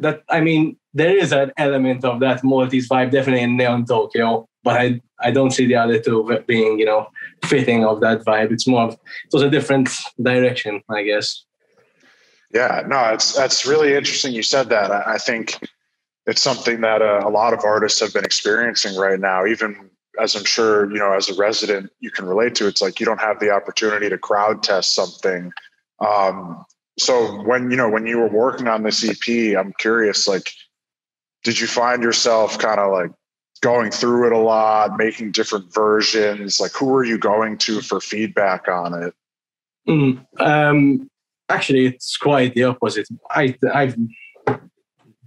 that 0.00 0.22
I 0.28 0.40
mean, 0.40 0.76
there 0.94 1.16
is 1.16 1.32
an 1.32 1.52
element 1.56 2.04
of 2.04 2.20
that 2.20 2.44
Maltese 2.44 2.88
vibe 2.88 3.10
definitely 3.10 3.42
in 3.42 3.56
Neon 3.56 3.84
Tokyo, 3.84 4.48
but 4.62 4.80
I 4.80 5.00
I 5.20 5.30
don't 5.30 5.50
see 5.50 5.66
the 5.66 5.76
other 5.76 5.98
two 5.98 6.42
being 6.46 6.78
you 6.78 6.84
know 6.84 7.08
fitting 7.44 7.84
of 7.84 8.00
that 8.00 8.24
vibe. 8.24 8.52
It's 8.52 8.66
more 8.66 8.82
of 8.82 8.92
it 8.94 9.32
was 9.32 9.42
a 9.42 9.50
different 9.50 9.90
direction, 10.22 10.82
I 10.90 11.02
guess. 11.02 11.44
Yeah, 12.52 12.82
no, 12.86 13.12
it's 13.12 13.34
that's 13.34 13.66
really 13.66 13.94
interesting. 13.94 14.32
You 14.32 14.42
said 14.42 14.68
that. 14.70 14.90
I, 14.90 15.14
I 15.14 15.18
think 15.18 15.58
it's 16.26 16.42
something 16.42 16.80
that 16.82 17.02
uh, 17.02 17.22
a 17.24 17.30
lot 17.30 17.52
of 17.52 17.64
artists 17.64 18.00
have 18.00 18.12
been 18.12 18.24
experiencing 18.24 18.96
right 18.96 19.20
now. 19.20 19.46
Even 19.46 19.90
as 20.18 20.34
I'm 20.34 20.44
sure 20.44 20.90
you 20.90 20.98
know, 20.98 21.12
as 21.12 21.28
a 21.28 21.34
resident, 21.34 21.90
you 22.00 22.10
can 22.10 22.26
relate 22.26 22.54
to. 22.56 22.66
It's 22.66 22.82
like 22.82 23.00
you 23.00 23.06
don't 23.06 23.20
have 23.20 23.38
the 23.40 23.50
opportunity 23.50 24.08
to 24.08 24.18
crowd 24.18 24.62
test 24.62 24.94
something. 24.94 25.52
Um, 26.00 26.64
so 26.98 27.42
when 27.42 27.70
you 27.70 27.76
know 27.76 27.88
when 27.88 28.06
you 28.06 28.18
were 28.18 28.28
working 28.28 28.68
on 28.68 28.82
this 28.82 29.04
ep 29.04 29.56
i'm 29.58 29.72
curious 29.78 30.28
like 30.28 30.50
did 31.44 31.58
you 31.58 31.66
find 31.66 32.02
yourself 32.02 32.58
kind 32.58 32.80
of 32.80 32.92
like 32.92 33.10
going 33.60 33.90
through 33.90 34.26
it 34.26 34.32
a 34.32 34.38
lot 34.38 34.96
making 34.96 35.32
different 35.32 35.72
versions? 35.72 36.60
Like 36.60 36.72
who 36.72 36.86
were 36.86 37.04
you 37.04 37.18
going 37.18 37.58
to 37.58 37.80
for 37.80 38.00
feedback 38.00 38.68
on 38.68 39.02
it? 39.02 39.14
Mm, 39.88 40.26
um, 40.40 41.10
actually 41.48 41.86
it's 41.86 42.16
quite 42.16 42.54
the 42.54 42.64
opposite. 42.64 43.08
I 43.30 43.54
i've 43.74 43.96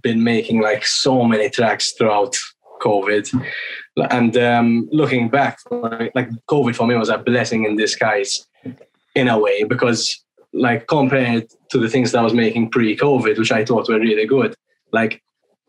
been 0.02 0.22
making 0.22 0.60
like 0.60 0.84
so 0.86 1.24
many 1.24 1.50
tracks 1.50 1.92
throughout 1.92 2.36
covid. 2.80 3.30
And 4.10 4.36
um, 4.36 4.88
looking 4.92 5.28
back 5.28 5.58
like 5.70 6.30
covid 6.48 6.76
for 6.76 6.86
me 6.86 6.94
was 6.94 7.08
a 7.08 7.18
blessing 7.18 7.64
in 7.64 7.76
disguise 7.76 8.46
in 9.14 9.28
a 9.28 9.38
way 9.38 9.64
because 9.64 10.24
like 10.52 10.86
compared 10.86 11.46
to 11.70 11.78
the 11.78 11.88
things 11.88 12.12
that 12.12 12.18
I 12.18 12.24
was 12.24 12.34
making 12.34 12.70
pre-COVID, 12.70 13.38
which 13.38 13.52
I 13.52 13.64
thought 13.64 13.88
were 13.88 13.98
really 13.98 14.26
good, 14.26 14.54
like 14.92 15.22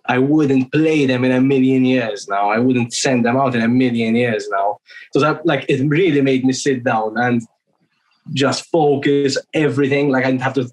I 0.06 0.18
wouldn't 0.18 0.72
play 0.72 1.06
them 1.06 1.24
in 1.24 1.32
a 1.32 1.40
million 1.40 1.86
years 1.86 2.28
now. 2.28 2.50
I 2.50 2.60
wouldn't 2.60 2.94
send 2.94 3.26
them 3.26 3.38
out 3.38 3.56
in 3.56 3.62
a 3.62 3.68
million 3.68 4.16
years 4.16 4.50
now. 4.52 4.78
So 5.14 5.20
that 5.20 5.46
like 5.46 5.66
it 5.70 5.88
really 5.88 6.22
made 6.22 6.44
me 6.44 6.54
sit 6.54 6.84
down 6.84 7.18
and 7.18 7.42
just 8.34 8.70
focus 8.70 9.38
everything. 9.54 10.10
Like 10.10 10.26
I 10.26 10.32
didn't 10.32 10.42
have 10.42 10.56
to 10.56 10.70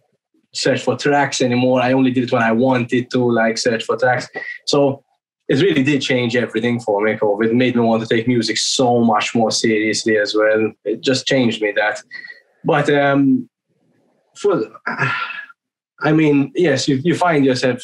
search 0.53 0.83
for 0.83 0.97
tracks 0.97 1.41
anymore. 1.41 1.81
I 1.81 1.93
only 1.93 2.11
did 2.11 2.25
it 2.25 2.33
when 2.33 2.43
I 2.43 2.53
wanted 2.53 3.11
to 3.11 3.19
like 3.19 3.59
search 3.59 3.85
for 3.85 3.97
tracks. 3.97 4.29
So 4.67 5.05
it 5.49 5.63
really 5.63 5.83
did 5.85 6.03
change 6.03 6.35
everything 6.35 6.81
for 6.81 7.01
me. 7.01 7.15
COVID 7.15 7.47
it 7.47 7.55
made 7.55 7.77
me 7.77 7.83
want 7.83 8.03
to 8.03 8.09
take 8.09 8.27
music 8.27 8.57
so 8.57 9.01
much 9.01 9.35
more 9.35 9.53
seriously 9.53 10.17
as 10.17 10.35
well. 10.35 10.73
It 10.85 11.03
just 11.03 11.27
changed 11.27 11.63
me 11.63 11.73
that. 11.77 12.03
But 12.65 12.91
um, 12.91 13.49
for 14.41 14.71
I 16.03 16.13
mean, 16.13 16.53
yes, 16.55 16.89
you, 16.89 16.97
you 16.97 17.15
find 17.15 17.45
yourself 17.45 17.83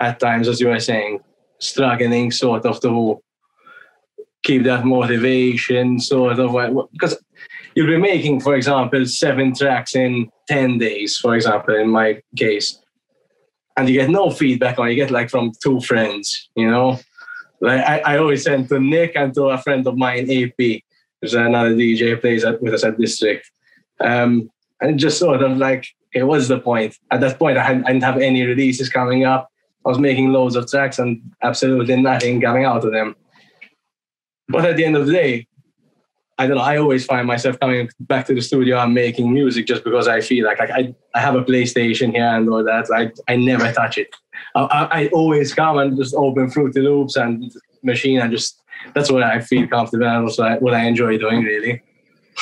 at 0.00 0.20
times, 0.20 0.46
as 0.46 0.60
you 0.60 0.68
were 0.68 0.78
saying, 0.78 1.20
struggling 1.58 2.30
sort 2.30 2.64
of 2.64 2.80
to 2.82 3.20
keep 4.44 4.62
that 4.62 4.84
motivation, 4.84 5.98
sort 5.98 6.38
of 6.38 6.88
because 6.92 7.18
you'll 7.74 7.88
be 7.88 7.96
making, 7.96 8.40
for 8.40 8.54
example, 8.54 9.04
seven 9.06 9.54
tracks 9.54 9.96
in 9.96 10.30
10 10.46 10.78
days, 10.78 11.18
for 11.18 11.34
example, 11.34 11.74
in 11.74 11.88
my 11.88 12.22
case, 12.36 12.80
and 13.76 13.88
you 13.88 14.00
get 14.00 14.10
no 14.10 14.30
feedback 14.30 14.78
on 14.78 14.88
you 14.88 14.96
get 14.96 15.10
like 15.10 15.30
from 15.30 15.52
two 15.62 15.80
friends, 15.80 16.50
you 16.56 16.70
know. 16.70 16.98
Like 17.60 17.80
I, 17.80 17.98
I 18.00 18.18
always 18.18 18.44
send 18.44 18.68
to 18.68 18.78
Nick 18.78 19.16
and 19.16 19.34
to 19.34 19.46
a 19.46 19.58
friend 19.58 19.84
of 19.86 19.96
mine, 19.96 20.30
AP, 20.30 20.82
who's 21.20 21.34
another 21.34 21.74
DJ 21.74 22.20
plays 22.20 22.44
at, 22.44 22.62
with 22.62 22.74
us 22.74 22.84
at 22.84 22.98
District 22.98 23.44
Um, 24.00 24.50
and 24.80 24.98
just 24.98 25.18
sort 25.18 25.42
of 25.42 25.56
like, 25.56 25.86
okay, 26.08 26.22
what's 26.22 26.48
the 26.48 26.58
point? 26.58 26.96
At 27.10 27.20
that 27.20 27.38
point, 27.38 27.58
I, 27.58 27.62
had, 27.62 27.82
I 27.84 27.92
didn't 27.92 28.04
have 28.04 28.18
any 28.18 28.44
releases 28.44 28.88
coming 28.88 29.24
up. 29.24 29.50
I 29.84 29.88
was 29.88 29.98
making 29.98 30.32
loads 30.32 30.56
of 30.56 30.70
tracks 30.70 30.98
and 30.98 31.20
absolutely 31.42 32.00
nothing 32.00 32.40
coming 32.40 32.64
out 32.64 32.84
of 32.84 32.92
them. 32.92 33.16
But 34.48 34.64
at 34.64 34.76
the 34.76 34.84
end 34.84 34.96
of 34.96 35.06
the 35.06 35.12
day, 35.12 35.46
I 36.38 36.46
don't 36.46 36.56
know. 36.56 36.62
I 36.62 36.78
always 36.78 37.04
find 37.04 37.26
myself 37.26 37.58
coming 37.58 37.90
back 38.00 38.26
to 38.26 38.34
the 38.34 38.40
studio 38.40 38.78
and 38.78 38.94
making 38.94 39.32
music 39.32 39.66
just 39.66 39.82
because 39.82 40.06
I 40.06 40.20
feel 40.20 40.46
like, 40.46 40.60
like 40.60 40.70
I, 40.70 40.94
I 41.14 41.20
have 41.20 41.34
a 41.34 41.42
PlayStation 41.42 42.12
here 42.12 42.28
and 42.28 42.48
all 42.48 42.62
that. 42.62 42.86
I, 42.94 43.10
I 43.30 43.36
never 43.36 43.72
touch 43.72 43.98
it. 43.98 44.14
I, 44.54 44.60
I, 44.62 45.02
I 45.02 45.06
always 45.08 45.52
come 45.52 45.78
and 45.78 45.96
just 45.96 46.14
open 46.14 46.48
Fruity 46.48 46.80
Loops 46.80 47.16
and 47.16 47.52
machine 47.82 48.20
and 48.20 48.30
just 48.30 48.62
that's 48.94 49.10
what 49.10 49.24
I 49.24 49.40
feel 49.40 49.66
comfortable 49.66 50.06
and 50.06 50.24
also 50.24 50.48
what 50.60 50.74
I 50.74 50.84
enjoy 50.84 51.18
doing 51.18 51.42
really. 51.42 51.82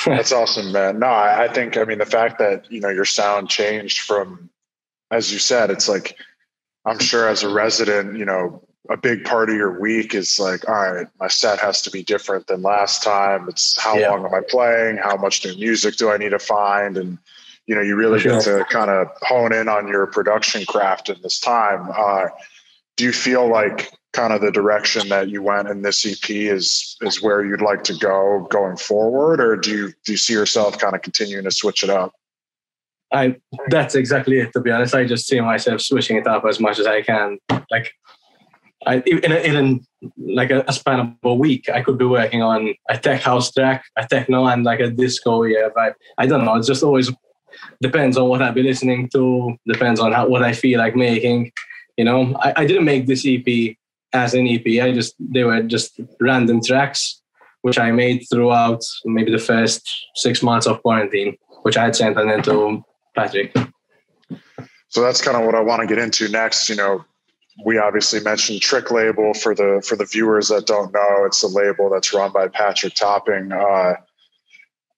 That's 0.04 0.32
awesome, 0.32 0.72
man. 0.72 0.98
No, 0.98 1.06
I, 1.06 1.44
I 1.44 1.48
think 1.48 1.76
I 1.76 1.84
mean 1.84 1.98
the 1.98 2.06
fact 2.06 2.38
that 2.38 2.70
you 2.70 2.80
know 2.80 2.88
your 2.88 3.04
sound 3.04 3.48
changed 3.48 4.00
from, 4.00 4.50
as 5.10 5.32
you 5.32 5.38
said, 5.38 5.70
it's 5.70 5.88
like 5.88 6.16
I'm 6.84 6.98
sure 6.98 7.28
as 7.28 7.42
a 7.42 7.48
resident, 7.48 8.16
you 8.16 8.24
know, 8.24 8.62
a 8.90 8.96
big 8.96 9.24
part 9.24 9.50
of 9.50 9.56
your 9.56 9.80
week 9.80 10.14
is 10.14 10.38
like, 10.38 10.68
all 10.68 10.74
right, 10.74 11.06
my 11.18 11.28
set 11.28 11.58
has 11.58 11.82
to 11.82 11.90
be 11.90 12.02
different 12.02 12.46
than 12.46 12.62
last 12.62 13.02
time. 13.02 13.48
It's 13.48 13.80
how 13.80 13.96
yeah. 13.96 14.10
long 14.10 14.24
am 14.24 14.34
I 14.34 14.40
playing? 14.48 14.98
How 14.98 15.16
much 15.16 15.44
new 15.44 15.56
music 15.56 15.96
do 15.96 16.10
I 16.10 16.16
need 16.16 16.30
to 16.30 16.38
find? 16.38 16.96
And 16.96 17.18
you 17.66 17.74
know, 17.74 17.80
you 17.80 17.96
really 17.96 18.20
sure. 18.20 18.32
get 18.32 18.44
to 18.44 18.64
kind 18.70 18.90
of 18.90 19.08
hone 19.22 19.52
in 19.52 19.68
on 19.68 19.88
your 19.88 20.06
production 20.06 20.64
craft 20.66 21.08
in 21.08 21.16
this 21.22 21.40
time. 21.40 21.90
Uh, 21.96 22.28
do 22.96 23.04
you 23.04 23.12
feel 23.12 23.48
like 23.48 23.92
kind 24.16 24.32
of 24.32 24.40
the 24.40 24.50
direction 24.50 25.08
that 25.10 25.28
you 25.28 25.42
went 25.42 25.68
in 25.68 25.82
this 25.82 26.06
EP 26.06 26.30
is 26.30 26.96
is 27.02 27.22
where 27.22 27.44
you'd 27.44 27.60
like 27.60 27.84
to 27.84 27.94
go 27.94 28.48
going 28.50 28.78
forward, 28.78 29.40
or 29.40 29.56
do 29.56 29.70
you 29.70 29.92
do 30.04 30.12
you 30.12 30.18
see 30.18 30.32
yourself 30.32 30.78
kind 30.78 30.94
of 30.96 31.02
continuing 31.02 31.44
to 31.44 31.50
switch 31.50 31.84
it 31.84 31.90
up? 31.90 32.12
I 33.12 33.36
that's 33.68 33.94
exactly 33.94 34.38
it. 34.38 34.52
To 34.54 34.60
be 34.60 34.70
honest, 34.70 34.94
I 34.94 35.04
just 35.04 35.26
see 35.26 35.40
myself 35.40 35.82
switching 35.82 36.16
it 36.16 36.26
up 36.26 36.44
as 36.46 36.58
much 36.58 36.78
as 36.78 36.86
I 36.86 37.02
can. 37.02 37.38
Like, 37.70 37.92
I 38.86 39.02
in 39.24 39.32
a, 39.32 39.36
in 39.36 39.86
like 40.16 40.50
a, 40.50 40.64
a, 40.66 40.72
span 40.72 41.00
of 41.00 41.08
a 41.22 41.34
week, 41.34 41.68
I 41.68 41.82
could 41.82 41.98
be 41.98 42.06
working 42.06 42.42
on 42.42 42.74
a 42.88 42.96
tech 42.96 43.20
house 43.20 43.52
track, 43.52 43.84
a 43.96 44.06
techno, 44.06 44.46
and 44.46 44.64
like 44.64 44.80
a 44.80 44.90
disco. 44.90 45.42
Yeah, 45.42 45.68
but 45.74 45.94
I 46.16 46.26
don't 46.26 46.44
know. 46.44 46.56
It's 46.56 46.66
just 46.66 46.82
always 46.82 47.12
depends 47.82 48.16
on 48.16 48.28
what 48.30 48.40
I've 48.42 48.54
been 48.54 48.66
listening 48.66 49.10
to. 49.10 49.56
Depends 49.66 50.00
on 50.00 50.12
how 50.12 50.26
what 50.26 50.42
I 50.42 50.52
feel 50.52 50.78
like 50.78 50.96
making. 50.96 51.52
You 51.98 52.04
know, 52.04 52.34
I, 52.40 52.52
I 52.62 52.66
didn't 52.66 52.84
make 52.84 53.06
this 53.06 53.24
EP 53.26 53.76
as 54.12 54.34
an 54.34 54.46
EP. 54.46 54.66
I 54.82 54.92
just 54.92 55.14
they 55.18 55.44
were 55.44 55.62
just 55.62 56.00
random 56.20 56.62
tracks 56.62 57.20
which 57.66 57.80
I 57.80 57.90
made 57.90 58.24
throughout 58.30 58.84
maybe 59.04 59.32
the 59.32 59.40
first 59.40 60.06
six 60.14 60.40
months 60.40 60.68
of 60.68 60.80
quarantine, 60.82 61.36
which 61.62 61.76
I 61.76 61.82
had 61.86 61.96
sent 61.96 62.16
and 62.16 62.30
then 62.30 62.40
to 62.44 62.84
Patrick. 63.16 63.52
So 64.86 65.02
that's 65.02 65.20
kind 65.20 65.36
of 65.36 65.44
what 65.44 65.56
I 65.56 65.60
want 65.60 65.80
to 65.80 65.86
get 65.88 65.98
into 65.98 66.28
next. 66.28 66.68
You 66.68 66.76
know, 66.76 67.04
we 67.64 67.76
obviously 67.76 68.20
mentioned 68.20 68.60
Trick 68.60 68.92
Label 68.92 69.34
for 69.34 69.52
the 69.52 69.82
for 69.84 69.96
the 69.96 70.04
viewers 70.04 70.46
that 70.46 70.66
don't 70.66 70.92
know. 70.92 71.24
It's 71.24 71.42
a 71.42 71.48
label 71.48 71.90
that's 71.90 72.14
run 72.14 72.30
by 72.30 72.46
Patrick 72.46 72.94
Topping. 72.94 73.50
Uh, 73.50 73.94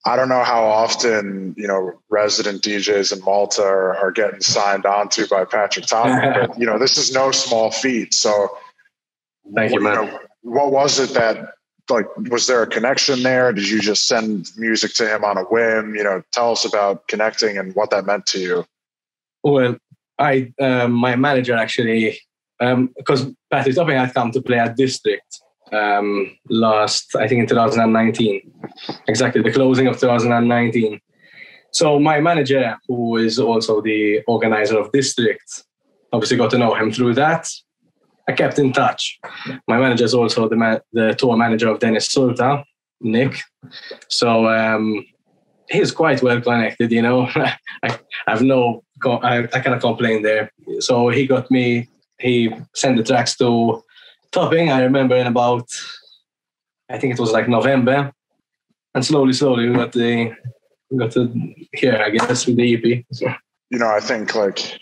I 0.04 0.16
don't 0.16 0.28
know 0.28 0.44
how 0.44 0.62
often 0.64 1.54
you 1.56 1.66
know 1.66 1.98
resident 2.10 2.60
DJs 2.62 3.16
in 3.16 3.24
Malta 3.24 3.62
are, 3.62 3.96
are 3.96 4.12
getting 4.12 4.42
signed 4.42 4.84
onto 4.84 5.26
by 5.26 5.46
Patrick 5.46 5.86
Topping, 5.86 6.32
but 6.48 6.58
you 6.58 6.66
know 6.66 6.78
this 6.78 6.98
is 6.98 7.12
no 7.14 7.30
small 7.30 7.70
feat. 7.70 8.12
So, 8.12 8.54
thank 9.54 9.73
you, 9.73 9.80
man. 9.80 10.04
You 10.04 10.11
know, 10.11 10.18
what 10.42 10.73
was 10.73 10.99
it 10.99 11.11
that 11.14 11.52
like 11.90 12.07
was 12.30 12.47
there 12.47 12.62
a 12.62 12.66
connection 12.66 13.23
there? 13.23 13.52
Did 13.52 13.68
you 13.68 13.80
just 13.80 14.07
send 14.07 14.50
music 14.57 14.95
to 14.95 15.14
him 15.14 15.25
on 15.25 15.38
a 15.38 15.45
whim? 15.45 15.95
You 15.95 16.04
know, 16.04 16.23
tell 16.33 16.52
us 16.52 16.64
about 16.64 17.09
connecting 17.09 17.59
and 17.59 17.75
what 17.75 17.90
that 17.90 18.07
meant 18.07 18.26
to 18.26 18.38
you. 18.38 18.64
Well, 19.42 19.76
I 20.18 20.52
um, 20.61 20.92
my 20.92 21.16
manager 21.16 21.54
actually 21.54 22.18
because 22.59 23.23
um, 23.23 23.37
Patrick 23.50 23.76
Topping 23.76 23.97
had 23.97 24.12
come 24.12 24.33
to 24.33 24.42
play 24.42 24.59
at 24.59 24.76
District 24.76 25.40
um, 25.73 26.36
last, 26.49 27.15
I 27.17 27.28
think 27.28 27.41
in 27.41 27.47
2019, 27.47 28.52
exactly 29.06 29.43
the 29.43 29.52
closing 29.52 29.86
of 29.86 29.99
2019. 29.99 31.00
So 31.73 31.99
my 32.00 32.21
manager, 32.21 32.76
who 32.89 33.17
is 33.19 33.39
also 33.39 33.80
the 33.80 34.23
organizer 34.26 34.78
of 34.78 34.91
District, 34.93 35.65
obviously 36.12 36.36
got 36.36 36.50
to 36.50 36.58
know 36.58 36.75
him 36.75 36.91
through 36.91 37.15
that. 37.15 37.49
I 38.28 38.32
kept 38.32 38.58
in 38.58 38.73
touch. 38.73 39.19
My 39.67 39.78
manager 39.78 40.04
is 40.04 40.14
also 40.14 40.49
the 40.49 40.56
ma- 40.56 40.80
the 40.93 41.14
tour 41.14 41.36
manager 41.36 41.69
of 41.69 41.80
Dennis 41.80 42.14
Sulta, 42.14 42.62
Nick. 43.00 43.41
So 44.08 44.47
um, 44.49 45.04
he's 45.71 45.91
quite 45.91 46.23
well 46.23 46.41
connected. 46.41 46.93
You 46.93 47.02
know, 47.02 47.28
I, 47.82 47.99
have 48.26 48.43
no, 48.43 48.84
I, 49.04 49.49
I 49.52 49.60
cannot 49.60 49.80
complain 49.80 50.23
there. 50.23 50.52
So 50.80 51.08
he 51.08 51.26
got 51.26 51.50
me. 51.50 51.88
He 52.19 52.52
sent 52.75 52.97
the 52.97 53.02
tracks 53.02 53.36
to 53.38 53.82
Topping. 54.30 54.71
I 54.71 54.82
remember 54.82 55.17
in 55.17 55.26
about, 55.26 55.67
I 56.91 56.99
think 56.99 57.14
it 57.14 57.21
was 57.21 57.32
like 57.32 57.49
November, 57.49 58.12
and 58.95 59.04
slowly, 59.04 59.32
slowly 59.32 59.71
we 59.71 59.76
got 59.76 59.93
the 59.93 60.34
we 60.91 60.99
got 60.99 61.12
to 61.12 61.54
here, 61.73 62.02
I 62.04 62.10
guess, 62.10 62.47
with 62.47 62.56
the 62.56 62.75
EP. 62.75 63.04
So. 63.12 63.32
You 63.71 63.78
know, 63.78 63.88
I 63.88 64.00
think 64.00 64.34
like 64.34 64.78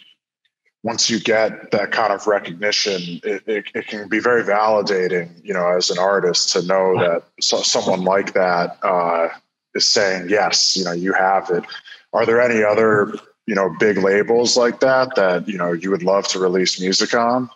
once 0.86 1.10
you 1.10 1.18
get 1.18 1.72
that 1.72 1.90
kind 1.90 2.12
of 2.12 2.28
recognition, 2.28 3.20
it, 3.24 3.42
it, 3.48 3.64
it, 3.74 3.88
can 3.88 4.08
be 4.08 4.20
very 4.20 4.44
validating, 4.44 5.28
you 5.42 5.52
know, 5.52 5.66
as 5.76 5.90
an 5.90 5.98
artist 5.98 6.52
to 6.52 6.62
know 6.62 6.96
that 6.96 7.24
so, 7.40 7.60
someone 7.60 8.04
like 8.04 8.34
that 8.34 8.78
uh, 8.84 9.26
is 9.74 9.88
saying, 9.88 10.28
yes, 10.28 10.76
you 10.76 10.84
know, 10.84 10.92
you 10.92 11.12
have 11.12 11.50
it. 11.50 11.64
Are 12.12 12.24
there 12.24 12.40
any 12.40 12.62
other, 12.62 13.12
you 13.46 13.54
know, 13.56 13.74
big 13.80 13.98
labels 13.98 14.56
like 14.56 14.78
that 14.78 15.16
that, 15.16 15.48
you 15.48 15.58
know, 15.58 15.72
you 15.72 15.90
would 15.90 16.04
love 16.04 16.28
to 16.28 16.38
release 16.38 16.80
music 16.80 17.14
on? 17.14 17.50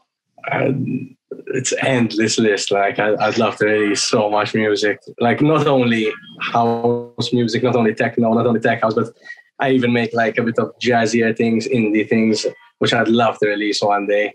Um, 0.50 1.16
it's 1.54 1.72
endless 1.84 2.36
list. 2.36 2.72
Like 2.72 2.98
I, 2.98 3.12
would 3.12 3.38
love 3.38 3.58
to 3.58 3.66
release 3.66 4.02
so 4.02 4.28
much 4.28 4.54
music. 4.54 4.98
Like 5.20 5.40
not 5.40 5.68
only 5.68 6.12
house 6.40 7.32
music, 7.32 7.62
not 7.62 7.76
only 7.76 7.94
techno, 7.94 8.34
not 8.34 8.48
only 8.48 8.58
tech 8.58 8.82
house, 8.82 8.94
but 8.94 9.14
I 9.60 9.70
even 9.70 9.92
make 9.92 10.12
like 10.14 10.36
a 10.36 10.42
bit 10.42 10.58
of 10.58 10.76
jazzier 10.80 11.36
things, 11.36 11.68
indie 11.68 12.08
things, 12.08 12.44
which 12.80 12.92
I'd 12.92 13.08
love 13.08 13.38
to 13.38 13.48
release 13.48 13.80
one 13.82 14.06
day. 14.06 14.32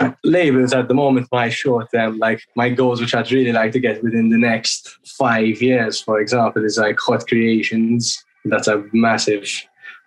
Uh, 0.00 0.12
labels 0.22 0.72
at 0.72 0.88
the 0.88 0.94
moment, 0.94 1.28
my 1.32 1.48
short 1.48 1.88
term, 1.92 2.18
like 2.18 2.42
my 2.56 2.68
goals, 2.68 3.00
which 3.00 3.14
I'd 3.14 3.30
really 3.30 3.52
like 3.52 3.72
to 3.72 3.80
get 3.80 4.02
within 4.02 4.28
the 4.28 4.38
next 4.38 4.98
five 5.06 5.62
years, 5.62 6.00
for 6.00 6.20
example, 6.20 6.64
is 6.64 6.78
like 6.78 6.98
Hot 7.00 7.26
Creations. 7.26 8.22
That's 8.44 8.68
a 8.68 8.84
massive, 8.92 9.48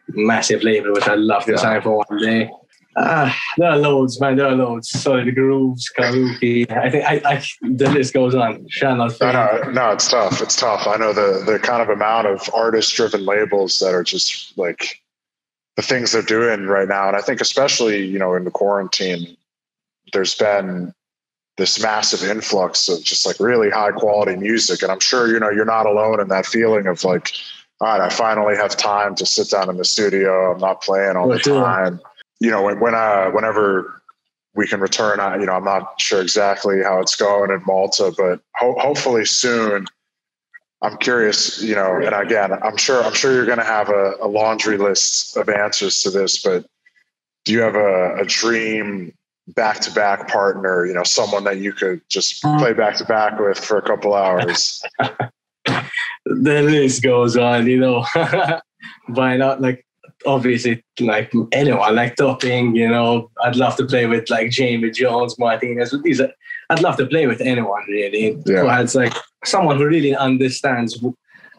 massive 0.10 0.64
label, 0.64 0.94
which 0.94 1.08
I'd 1.08 1.20
love 1.20 1.46
to 1.46 1.54
yeah. 1.54 1.58
sign 1.58 1.82
for 1.82 2.04
one 2.08 2.20
day. 2.20 2.50
Uh, 2.96 3.30
there 3.58 3.72
are 3.72 3.78
loads, 3.78 4.22
man. 4.22 4.38
There 4.38 4.46
are 4.46 4.56
loads. 4.56 4.90
Sorry, 4.90 5.26
the 5.26 5.32
grooves, 5.32 5.92
Kaluki. 5.98 6.70
I 6.72 6.90
think 6.90 7.04
I, 7.04 7.22
I, 7.26 7.44
the 7.62 7.90
list 7.90 8.14
goes 8.14 8.36
on. 8.36 8.66
Shall 8.70 8.96
not 8.96 9.20
no, 9.20 9.32
no, 9.32 9.72
no, 9.72 9.92
it's 9.92 10.10
tough. 10.10 10.42
It's 10.42 10.56
tough. 10.56 10.88
I 10.88 10.96
know 10.96 11.12
the 11.12 11.44
the 11.46 11.60
kind 11.60 11.82
of 11.82 11.90
amount 11.90 12.28
of 12.28 12.50
artist-driven 12.54 13.26
labels 13.26 13.80
that 13.80 13.94
are 13.94 14.04
just 14.04 14.58
like 14.58 15.02
the 15.76 15.82
things 15.82 16.12
they're 16.12 16.22
doing 16.22 16.66
right 16.68 16.88
now, 16.88 17.08
and 17.08 17.18
I 17.18 17.22
think 17.22 17.42
especially 17.42 18.06
you 18.06 18.20
know 18.20 18.34
in 18.36 18.44
the 18.44 18.52
quarantine, 18.52 19.38
there's 20.14 20.36
been 20.36 20.94
this 21.58 21.82
massive 21.82 22.24
influx 22.30 22.90
of 22.90 23.02
just 23.04 23.26
like 23.26 23.40
really 23.40 23.70
high 23.70 23.92
quality 23.92 24.36
music, 24.36 24.82
and 24.82 24.92
I'm 24.92 25.00
sure 25.00 25.28
you 25.28 25.40
know 25.40 25.50
you're 25.50 25.66
not 25.66 25.86
alone 25.86 26.20
in 26.20 26.28
that 26.30 26.46
feeling 26.46 26.88
of 26.88 27.04
like, 27.04 27.32
all 27.82 27.88
right, 27.88 28.02
I 28.02 28.10
finally 28.10 28.56
have 28.56 28.76
time 28.78 29.16
to 29.16 29.26
sit 29.26 29.50
down 29.50 29.70
in 29.70 29.78
the 29.78 29.86
studio. 29.86 30.52
I'm 30.52 30.60
not 30.60 30.82
playing 30.82 31.16
all 31.18 31.28
the 31.28 31.40
time 31.40 32.00
you 32.40 32.52
know, 32.52 32.64
when, 32.64 32.80
when 32.80 32.96
uh, 32.96 33.30
whenever 33.32 34.02
we 34.54 34.68
can 34.68 34.80
return, 34.80 35.20
I, 35.20 35.38
you 35.38 35.46
know, 35.46 35.54
I'm 35.54 35.64
not 35.64 36.00
sure 36.00 36.22
exactly 36.22 36.82
how 36.84 37.02
it's 37.02 37.16
going 37.16 37.52
in 37.52 37.62
Malta, 37.66 38.14
but 38.18 38.42
ho- 38.56 38.78
hopefully 38.80 39.26
soon. 39.26 39.86
I'm 40.86 40.98
curious, 40.98 41.64
you 41.64 41.74
know, 41.74 41.96
and 41.96 42.14
again, 42.14 42.52
I'm 42.54 42.78
sure 42.78 43.04
I'm 43.04 43.14
sure 43.14 43.34
you're 43.34 43.48
going 43.48 43.58
to 43.58 43.64
have 43.64 43.90
a, 43.90 44.14
a, 44.22 44.28
laundry 44.28 44.78
list 44.78 45.36
of 45.36 45.50
answers 45.50 46.04
to 46.04 46.12
this, 46.12 46.44
but 46.44 46.64
do 47.44 47.54
you 47.54 47.62
have 47.62 47.74
a, 47.74 48.18
a 48.18 48.26
dream 48.26 49.12
back 49.48 49.80
to 49.80 49.92
back 49.92 50.28
partner? 50.28 50.86
You 50.86 50.94
know, 50.94 51.04
someone 51.04 51.44
that 51.46 51.58
you 51.58 51.74
could 51.74 52.02
just 52.08 52.46
uh. 52.46 52.60
play 52.60 52.74
back 52.74 52.98
to 52.98 53.06
back 53.06 53.40
with 53.40 53.58
for 53.58 53.80
a 53.80 53.82
couple 53.82 54.14
hours. 54.14 54.84
the 55.66 55.82
list 56.26 57.02
goes 57.02 57.36
on, 57.36 57.66
you 57.66 57.80
know. 57.80 58.06
Why 59.08 59.38
not? 59.38 59.62
Like 59.62 59.88
obviously 60.28 60.84
like 61.00 61.34
anyone 61.52 61.96
like 61.96 62.16
Topping, 62.16 62.76
you 62.76 62.88
know, 62.88 63.32
I'd 63.44 63.56
love 63.56 63.76
to 63.78 63.86
play 63.86 64.06
with 64.06 64.30
like 64.30 64.52
Jamie 64.52 64.92
Jones, 64.92 65.40
Martinez. 65.40 65.96
These 66.04 66.22
are, 66.22 66.32
I'd 66.70 66.82
love 66.82 66.98
to 66.98 67.06
play 67.06 67.28
with 67.28 67.42
anyone 67.42 67.84
really. 67.88 68.38
Yeah. 68.46 68.62
Who 68.62 68.68
has 68.68 68.96
like 68.96 69.14
someone 69.44 69.78
who 69.78 69.86
really 69.86 70.16
understands 70.16 71.04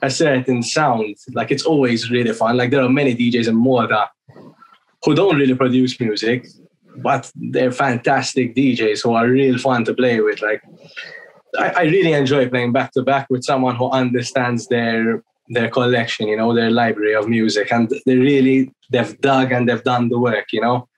a 0.03 0.11
certain 0.11 0.63
sound. 0.63 1.17
Like 1.33 1.51
it's 1.51 1.65
always 1.65 2.11
really 2.11 2.33
fun. 2.33 2.57
Like 2.57 2.71
there 2.71 2.83
are 2.83 2.89
many 2.89 3.15
DJs 3.15 3.49
and 3.49 3.57
more 3.57 3.87
that 3.87 4.09
who 5.05 5.15
don't 5.15 5.37
really 5.37 5.55
produce 5.55 5.99
music, 6.01 6.47
but 6.97 7.31
they're 7.35 7.73
fantastic 7.73 8.55
DJs 8.55 9.03
who 9.03 9.15
are 9.15 9.29
real 9.29 9.59
fun 9.59 9.85
to 9.85 9.95
play 9.95 10.21
with. 10.21 10.43
Like 10.43 10.63
I, 11.59 11.69
I 11.71 11.83
really 11.83 12.13
enjoy 12.13 12.49
playing 12.49 12.73
back 12.73 12.93
to 12.93 13.03
back 13.03 13.29
with 13.31 13.45
someone 13.45 13.77
who 13.77 13.91
understands 13.91 14.69
their 14.69 15.23
their 15.49 15.69
collection, 15.69 16.27
you 16.27 16.37
know, 16.37 16.53
their 16.53 16.71
library 16.71 17.15
of 17.15 17.29
music, 17.29 17.73
and 17.73 17.89
they 18.05 18.17
really 18.17 18.73
they've 18.91 19.19
dug 19.21 19.53
and 19.53 19.69
they've 19.69 19.85
done 19.85 20.09
the 20.09 20.19
work, 20.19 20.47
you 20.53 20.61
know. 20.61 20.89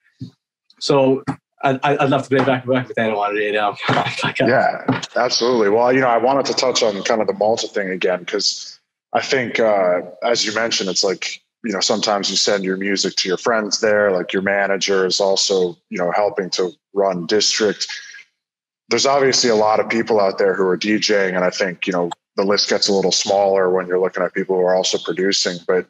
So 0.81 1.23
I'd, 1.63 1.85
I'd 1.85 2.11
love 2.11 2.23
to 2.23 2.29
play 2.29 2.45
back 2.45 2.65
and 2.65 2.73
back 2.73 2.89
with 2.89 2.99
anyone, 2.99 3.35
really. 4.41 4.51
yeah, 4.51 5.03
absolutely. 5.17 5.71
Well, 5.71 5.93
you 5.93 6.01
know, 6.01 6.09
I 6.09 6.19
wanted 6.19 6.47
to 6.47 6.55
touch 6.55 6.83
on 6.83 7.03
kind 7.03 7.21
of 7.21 7.27
the 7.27 7.33
Malta 7.33 7.67
thing 7.67 7.89
again 7.91 8.21
because 8.21 8.79
I 9.13 9.23
think, 9.23 9.59
uh, 9.59 10.03
as 10.23 10.45
you 10.45 10.55
mentioned, 10.55 10.89
it's 10.89 11.03
like 11.03 11.43
you 11.65 11.73
know 11.73 11.81
sometimes 11.81 12.31
you 12.31 12.37
send 12.37 12.65
your 12.65 12.77
music 12.77 13.17
to 13.17 13.29
your 13.29 13.39
friends 13.39 13.81
there, 13.81 14.13
like 14.13 14.33
your 14.33 14.43
manager 14.43 15.05
is 15.05 15.21
also 15.21 15.77
you 15.91 15.99
know 15.99 16.13
helping 16.13 16.51
to 16.51 16.71
run 16.95 17.27
district. 17.27 17.89
There's 18.91 19.07
obviously 19.07 19.51
a 19.51 19.57
lot 19.57 19.81
of 19.81 19.89
people 19.89 20.21
out 20.21 20.39
there 20.39 20.55
who 20.55 20.63
are 20.65 20.79
DJing, 20.79 21.35
and 21.35 21.45
I 21.45 21.51
think 21.51 21.87
you 21.87 21.93
know 21.93 22.11
the 22.37 22.45
list 22.45 22.71
gets 22.71 22.89
a 22.89 22.93
little 22.93 23.13
smaller 23.13 23.71
when 23.71 23.89
you're 23.89 23.99
looking 23.99 24.23
at 24.23 24.33
people 24.33 24.57
who 24.57 24.63
are 24.63 24.77
also 24.77 24.97
producing. 24.99 25.59
But 25.67 25.87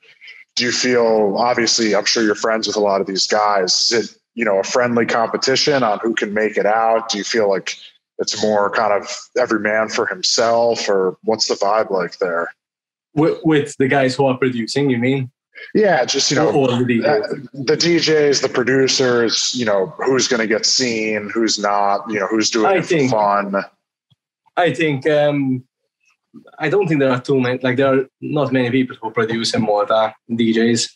do 0.56 0.64
you 0.64 0.72
feel 0.72 1.36
obviously 1.36 1.94
I'm 1.94 2.06
sure 2.06 2.22
you're 2.22 2.34
friends 2.34 2.66
with 2.66 2.76
a 2.76 2.80
lot 2.80 3.02
of 3.02 3.06
these 3.06 3.26
guys. 3.26 3.90
Is 3.90 4.10
it 4.10 4.17
you 4.38 4.44
know 4.44 4.60
a 4.60 4.62
friendly 4.62 5.04
competition 5.04 5.82
on 5.82 5.98
who 5.98 6.14
can 6.14 6.32
make 6.32 6.56
it 6.56 6.64
out? 6.64 7.08
Do 7.08 7.18
you 7.18 7.24
feel 7.24 7.48
like 7.50 7.76
it's 8.20 8.40
more 8.40 8.70
kind 8.70 8.92
of 8.92 9.10
every 9.36 9.58
man 9.58 9.88
for 9.88 10.06
himself, 10.06 10.88
or 10.88 11.18
what's 11.24 11.48
the 11.48 11.56
vibe 11.56 11.90
like 11.90 12.18
there? 12.18 12.46
With, 13.14 13.40
with 13.42 13.74
the 13.78 13.88
guys 13.88 14.14
who 14.14 14.26
are 14.26 14.38
producing, 14.38 14.90
you 14.90 14.98
mean? 14.98 15.32
Yeah, 15.74 16.04
just 16.04 16.30
you 16.30 16.36
know, 16.36 16.52
the 16.52 16.84
DJs. 16.84 17.04
Uh, 17.04 17.48
the 17.52 17.76
DJs, 17.76 18.42
the 18.42 18.48
producers. 18.48 19.56
You 19.56 19.66
know, 19.66 19.92
who's 20.06 20.28
going 20.28 20.40
to 20.40 20.46
get 20.46 20.64
seen, 20.64 21.30
who's 21.34 21.58
not. 21.58 22.08
You 22.08 22.20
know, 22.20 22.28
who's 22.28 22.48
doing 22.48 22.66
I 22.66 22.76
it 22.76 22.86
think, 22.86 23.10
for 23.10 23.16
fun. 23.16 23.64
I 24.56 24.72
think 24.72 25.04
um, 25.08 25.64
I 26.60 26.68
don't 26.68 26.86
think 26.86 27.00
there 27.00 27.10
are 27.10 27.20
too 27.20 27.40
many. 27.40 27.58
Like 27.58 27.76
there 27.76 27.92
are 27.92 28.06
not 28.20 28.52
many 28.52 28.70
people 28.70 28.96
who 29.02 29.10
produce 29.10 29.52
in 29.52 29.62
Malta 29.62 30.14
DJs. 30.30 30.88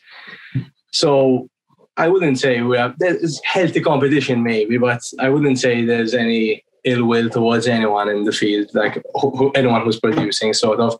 So 0.93 1.49
I 1.97 2.09
wouldn't 2.09 2.39
say 2.39 2.63
we 2.63 2.79
have 2.79 2.99
there's 2.99 3.41
healthy 3.45 3.81
competition 3.81 4.43
maybe, 4.43 4.79
but 4.79 5.03
I 5.19 5.29
wouldn't 5.29 5.59
say 5.59 5.85
there's 5.85 6.15
any 6.15 6.65
ill 6.85 7.05
will 7.05 7.29
towards 7.29 7.67
anyone 7.67 8.09
in 8.09 8.25
the 8.25 8.33
field, 8.33 8.71
like 8.75 9.03
who, 9.15 9.31
who, 9.37 9.53
anyone 9.53 9.83
who's 9.83 10.01
producing 10.01 10.53
sort 10.55 10.81
of. 10.81 10.99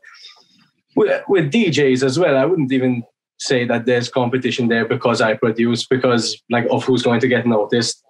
With, 0.95 1.23
with 1.27 1.51
DJs 1.51 2.03
as 2.03 2.19
well, 2.19 2.37
I 2.37 2.45
wouldn't 2.45 2.71
even 2.71 3.03
say 3.39 3.65
that 3.65 3.85
there's 3.85 4.09
competition 4.09 4.67
there 4.67 4.85
because 4.85 5.21
I 5.21 5.33
produce 5.33 5.85
because 5.85 6.41
like 6.49 6.67
of 6.69 6.83
who's 6.83 7.03
going 7.03 7.19
to 7.21 7.27
get 7.27 7.47
noticed. 7.47 8.03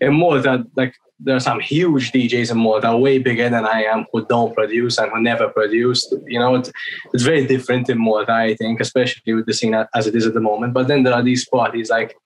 In 0.00 0.14
Malta, 0.14 0.64
like 0.76 0.94
there 1.20 1.34
are 1.34 1.40
some 1.40 1.60
huge 1.60 2.12
DJs 2.12 2.52
in 2.52 2.58
Malta, 2.58 2.96
way 2.96 3.18
bigger 3.18 3.48
than 3.48 3.66
I 3.66 3.82
am, 3.84 4.06
who 4.12 4.24
don't 4.24 4.54
produce 4.54 4.98
and 4.98 5.10
who 5.10 5.20
never 5.20 5.48
produced. 5.48 6.14
You 6.26 6.38
know, 6.38 6.54
it's, 6.54 6.70
it's 7.12 7.24
very 7.24 7.46
different 7.46 7.90
in 7.90 7.98
Malta, 7.98 8.32
I 8.32 8.54
think, 8.54 8.80
especially 8.80 9.34
with 9.34 9.46
the 9.46 9.52
scene 9.52 9.74
as 9.94 10.06
it 10.06 10.14
is 10.14 10.26
at 10.26 10.34
the 10.34 10.40
moment. 10.40 10.74
But 10.74 10.86
then 10.86 11.02
there 11.02 11.14
are 11.14 11.22
these 11.22 11.48
parties 11.48 11.90
like 11.90 12.16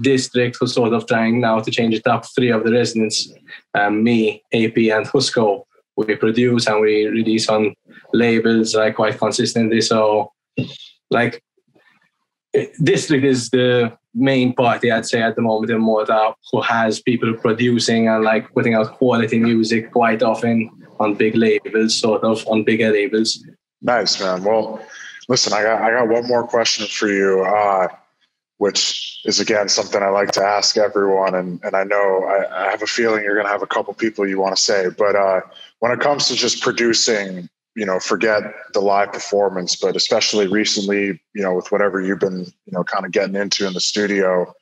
District 0.00 0.56
who 0.58 0.66
sort 0.66 0.94
of 0.94 1.06
trying 1.06 1.40
now 1.40 1.60
to 1.60 1.70
change 1.70 1.94
the 1.94 2.02
top 2.02 2.24
three 2.34 2.50
of 2.50 2.64
the 2.64 2.72
residents, 2.72 3.32
um, 3.74 4.02
me, 4.02 4.42
AP, 4.52 4.76
and 4.76 5.06
Husko. 5.06 5.64
We 5.96 6.16
produce 6.16 6.66
and 6.66 6.80
we 6.80 7.06
release 7.06 7.48
on 7.48 7.74
labels 8.14 8.74
like 8.74 8.96
quite 8.96 9.18
consistently. 9.18 9.82
So, 9.82 10.32
like, 11.10 11.42
District 12.82 13.24
is 13.24 13.50
the 13.50 13.96
main 14.14 14.52
party 14.54 14.90
I'd 14.90 15.06
say 15.06 15.22
at 15.22 15.36
the 15.36 15.42
moment 15.42 15.70
in 15.70 15.80
Malta 15.80 16.34
who 16.50 16.60
has 16.62 17.00
people 17.00 17.32
producing 17.34 18.08
and 18.08 18.24
like 18.24 18.52
putting 18.52 18.74
out 18.74 18.96
quality 18.98 19.38
music 19.38 19.92
quite 19.92 20.22
often 20.22 20.70
on 20.98 21.14
big 21.14 21.34
labels, 21.34 21.98
sort 21.98 22.22
of 22.24 22.46
on 22.46 22.64
bigger 22.64 22.90
labels. 22.92 23.44
Nice 23.80 24.20
man. 24.20 24.44
Well, 24.44 24.84
listen, 25.28 25.52
I 25.52 25.62
got 25.62 25.80
I 25.80 25.90
got 25.90 26.08
one 26.08 26.26
more 26.26 26.46
question 26.46 26.86
for 26.86 27.08
you, 27.08 27.42
uh, 27.42 27.88
which 28.58 29.20
is 29.24 29.40
again 29.40 29.68
something 29.68 30.02
I 30.02 30.08
like 30.08 30.32
to 30.32 30.42
ask 30.42 30.76
everyone, 30.76 31.34
and 31.34 31.60
and 31.64 31.74
I 31.74 31.84
know 31.84 32.24
I, 32.24 32.66
I 32.66 32.70
have 32.70 32.82
a 32.82 32.86
feeling 32.86 33.24
you're 33.24 33.42
to 33.42 33.48
have 33.48 33.62
a 33.62 33.66
couple 33.66 33.94
people 33.94 34.28
you 34.28 34.38
want 34.38 34.56
to 34.56 34.62
say, 34.62 34.88
but 34.96 35.16
uh, 35.16 35.40
when 35.78 35.92
it 35.92 36.00
comes 36.00 36.28
to 36.28 36.34
just 36.34 36.62
producing 36.62 37.48
you 37.76 37.86
know 37.86 38.00
forget 38.00 38.42
the 38.72 38.80
live 38.80 39.12
performance 39.12 39.76
but 39.76 39.96
especially 39.96 40.46
recently 40.46 41.20
you 41.34 41.42
know 41.42 41.54
with 41.54 41.70
whatever 41.70 42.00
you've 42.00 42.18
been 42.18 42.40
you 42.40 42.72
know 42.72 42.84
kind 42.84 43.04
of 43.04 43.12
getting 43.12 43.36
into 43.36 43.66
in 43.66 43.72
the 43.72 43.80
studio 43.80 44.52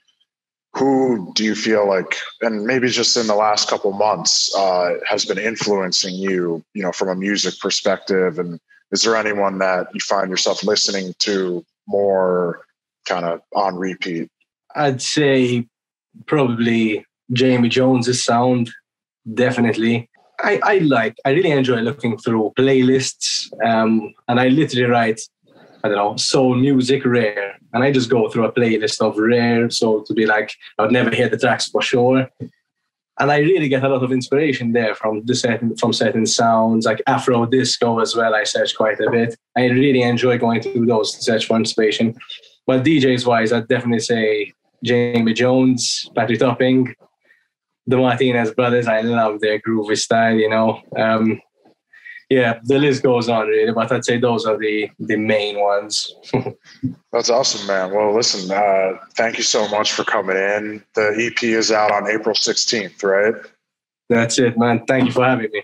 who 0.75 1.33
do 1.35 1.45
you 1.45 1.55
feel 1.55 1.89
like 1.89 2.17
and 2.41 2.65
maybe 2.65 2.89
just 2.89 3.17
in 3.17 3.27
the 3.27 3.35
last 3.35 3.69
couple 3.69 3.93
months 3.93 4.55
uh, 4.55 4.95
has 5.07 5.25
been 5.25 5.39
influencing 5.39 6.15
you 6.15 6.63
you 6.75 6.83
know 6.83 6.93
from 6.93 7.09
a 7.09 7.15
music 7.15 7.59
perspective? 7.61 8.39
And 8.39 8.61
is 8.93 9.03
there 9.03 9.17
anyone 9.17 9.59
that 9.59 9.89
you 9.93 10.01
find 10.01 10.31
yourself 10.31 10.63
listening 10.63 11.15
to 11.21 11.65
more 11.87 12.63
kind 13.07 13.25
of 13.25 13.41
on 13.55 13.77
repeat? 13.77 14.31
I'd 14.75 15.03
say 15.03 15.67
probably 16.27 17.05
jamie 17.33 17.69
jones's 17.69 18.25
sound 18.25 18.71
definitely 19.35 20.08
I, 20.41 20.61
I 20.63 20.79
like, 20.79 21.17
I 21.25 21.31
really 21.31 21.51
enjoy 21.51 21.81
looking 21.81 22.17
through 22.19 22.53
playlists. 22.57 23.53
Um, 23.65 24.15
and 24.29 24.41
I 24.41 24.49
literally 24.49 24.89
write, 24.89 25.21
I 25.83 25.89
don't 25.89 25.97
know, 25.97 26.17
soul 26.17 26.55
music 26.55 27.05
rare. 27.05 27.57
And 27.73 27.85
I 27.85 27.93
just 27.93 28.11
go 28.11 28.29
through 28.29 28.47
a 28.47 28.53
playlist 28.53 29.01
of 29.01 29.19
rare. 29.19 29.71
So 29.71 30.03
to 30.07 30.15
be 30.15 30.27
like, 30.27 30.53
I 30.79 30.83
would 30.83 30.93
never 30.93 31.11
hear 31.11 31.29
the 31.29 31.39
tracks 31.39 31.69
for 31.69 31.83
sure. 31.83 32.29
And 33.21 33.33
I 33.33 33.39
really 33.39 33.69
get 33.69 33.83
a 33.83 33.89
lot 33.89 34.05
of 34.05 34.13
inspiration 34.13 34.73
there 34.73 34.95
from 34.95 35.25
the 35.25 35.35
certain 35.35 35.77
from 35.77 35.93
certain 35.93 36.25
sounds, 36.25 36.87
like 36.87 37.03
Afro 37.09 37.47
disco 37.47 37.99
as 37.99 38.15
well. 38.15 38.33
I 38.33 38.45
search 38.45 38.77
quite 38.77 39.01
a 39.01 39.11
bit. 39.11 39.37
I 39.57 39.67
really 39.67 40.03
enjoy 40.03 40.39
going 40.39 40.63
through 40.63 40.87
those 40.87 41.13
to 41.15 41.23
search 41.23 41.47
for 41.47 41.57
inspiration. 41.57 42.15
But 42.65 42.85
DJs 42.85 43.27
wise, 43.27 43.53
I'd 43.53 43.67
definitely 43.67 44.01
say 44.01 44.53
Jamie 44.85 45.33
Jones, 45.33 46.09
Patrick 46.15 46.39
Topping, 46.39 46.95
the 47.89 47.97
Martinez 47.97 48.53
brothers, 48.53 48.87
I 48.87 49.01
love 49.01 49.41
their 49.41 49.59
groovy 49.59 49.97
style, 49.97 50.35
you 50.35 50.49
know. 50.49 50.83
Um, 50.97 51.41
yeah, 52.29 52.61
the 52.65 52.79
list 52.79 53.03
goes 53.03 53.31
on 53.31 53.47
really, 53.47 53.73
but 53.73 53.91
I'd 53.91 54.05
say 54.05 54.19
those 54.19 54.45
are 54.45 54.59
the 54.59 54.91
the 54.99 55.17
main 55.17 55.59
ones. 55.59 56.13
That's 57.13 57.31
awesome, 57.31 57.67
man. 57.67 57.95
Well, 57.95 58.15
listen, 58.15 58.51
uh, 58.51 58.99
thank 59.17 59.39
you 59.39 59.43
so 59.43 59.67
much 59.69 59.93
for 59.93 60.05
coming 60.05 60.37
in. 60.37 60.85
The 60.95 61.15
EP 61.19 61.43
is 61.43 61.73
out 61.73 61.91
on 61.91 62.07
April 62.07 62.35
16th, 62.35 63.03
right? 63.03 63.35
That's 64.11 64.39
it, 64.39 64.59
man. 64.59 64.85
Thank 64.87 65.07
you 65.07 65.13
for 65.13 65.25
having 65.25 65.51
me. 65.51 65.63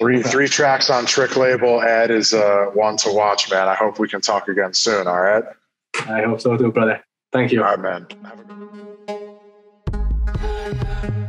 Three 0.00 0.22
three 0.22 0.48
tracks 0.48 0.90
on 0.90 1.06
Trick 1.06 1.36
Label. 1.36 1.82
Ed 1.82 2.12
is 2.12 2.32
uh, 2.32 2.66
one 2.74 2.96
to 2.98 3.12
watch, 3.12 3.50
man. 3.50 3.66
I 3.66 3.74
hope 3.74 3.98
we 3.98 4.08
can 4.08 4.20
talk 4.20 4.46
again 4.46 4.74
soon. 4.74 5.08
All 5.08 5.20
right. 5.20 5.44
I 6.06 6.22
hope 6.22 6.40
so 6.40 6.56
too, 6.56 6.70
brother. 6.70 7.02
Thank 7.32 7.50
you. 7.50 7.64
All 7.64 7.76
right, 7.76 8.06
man. 11.02 11.23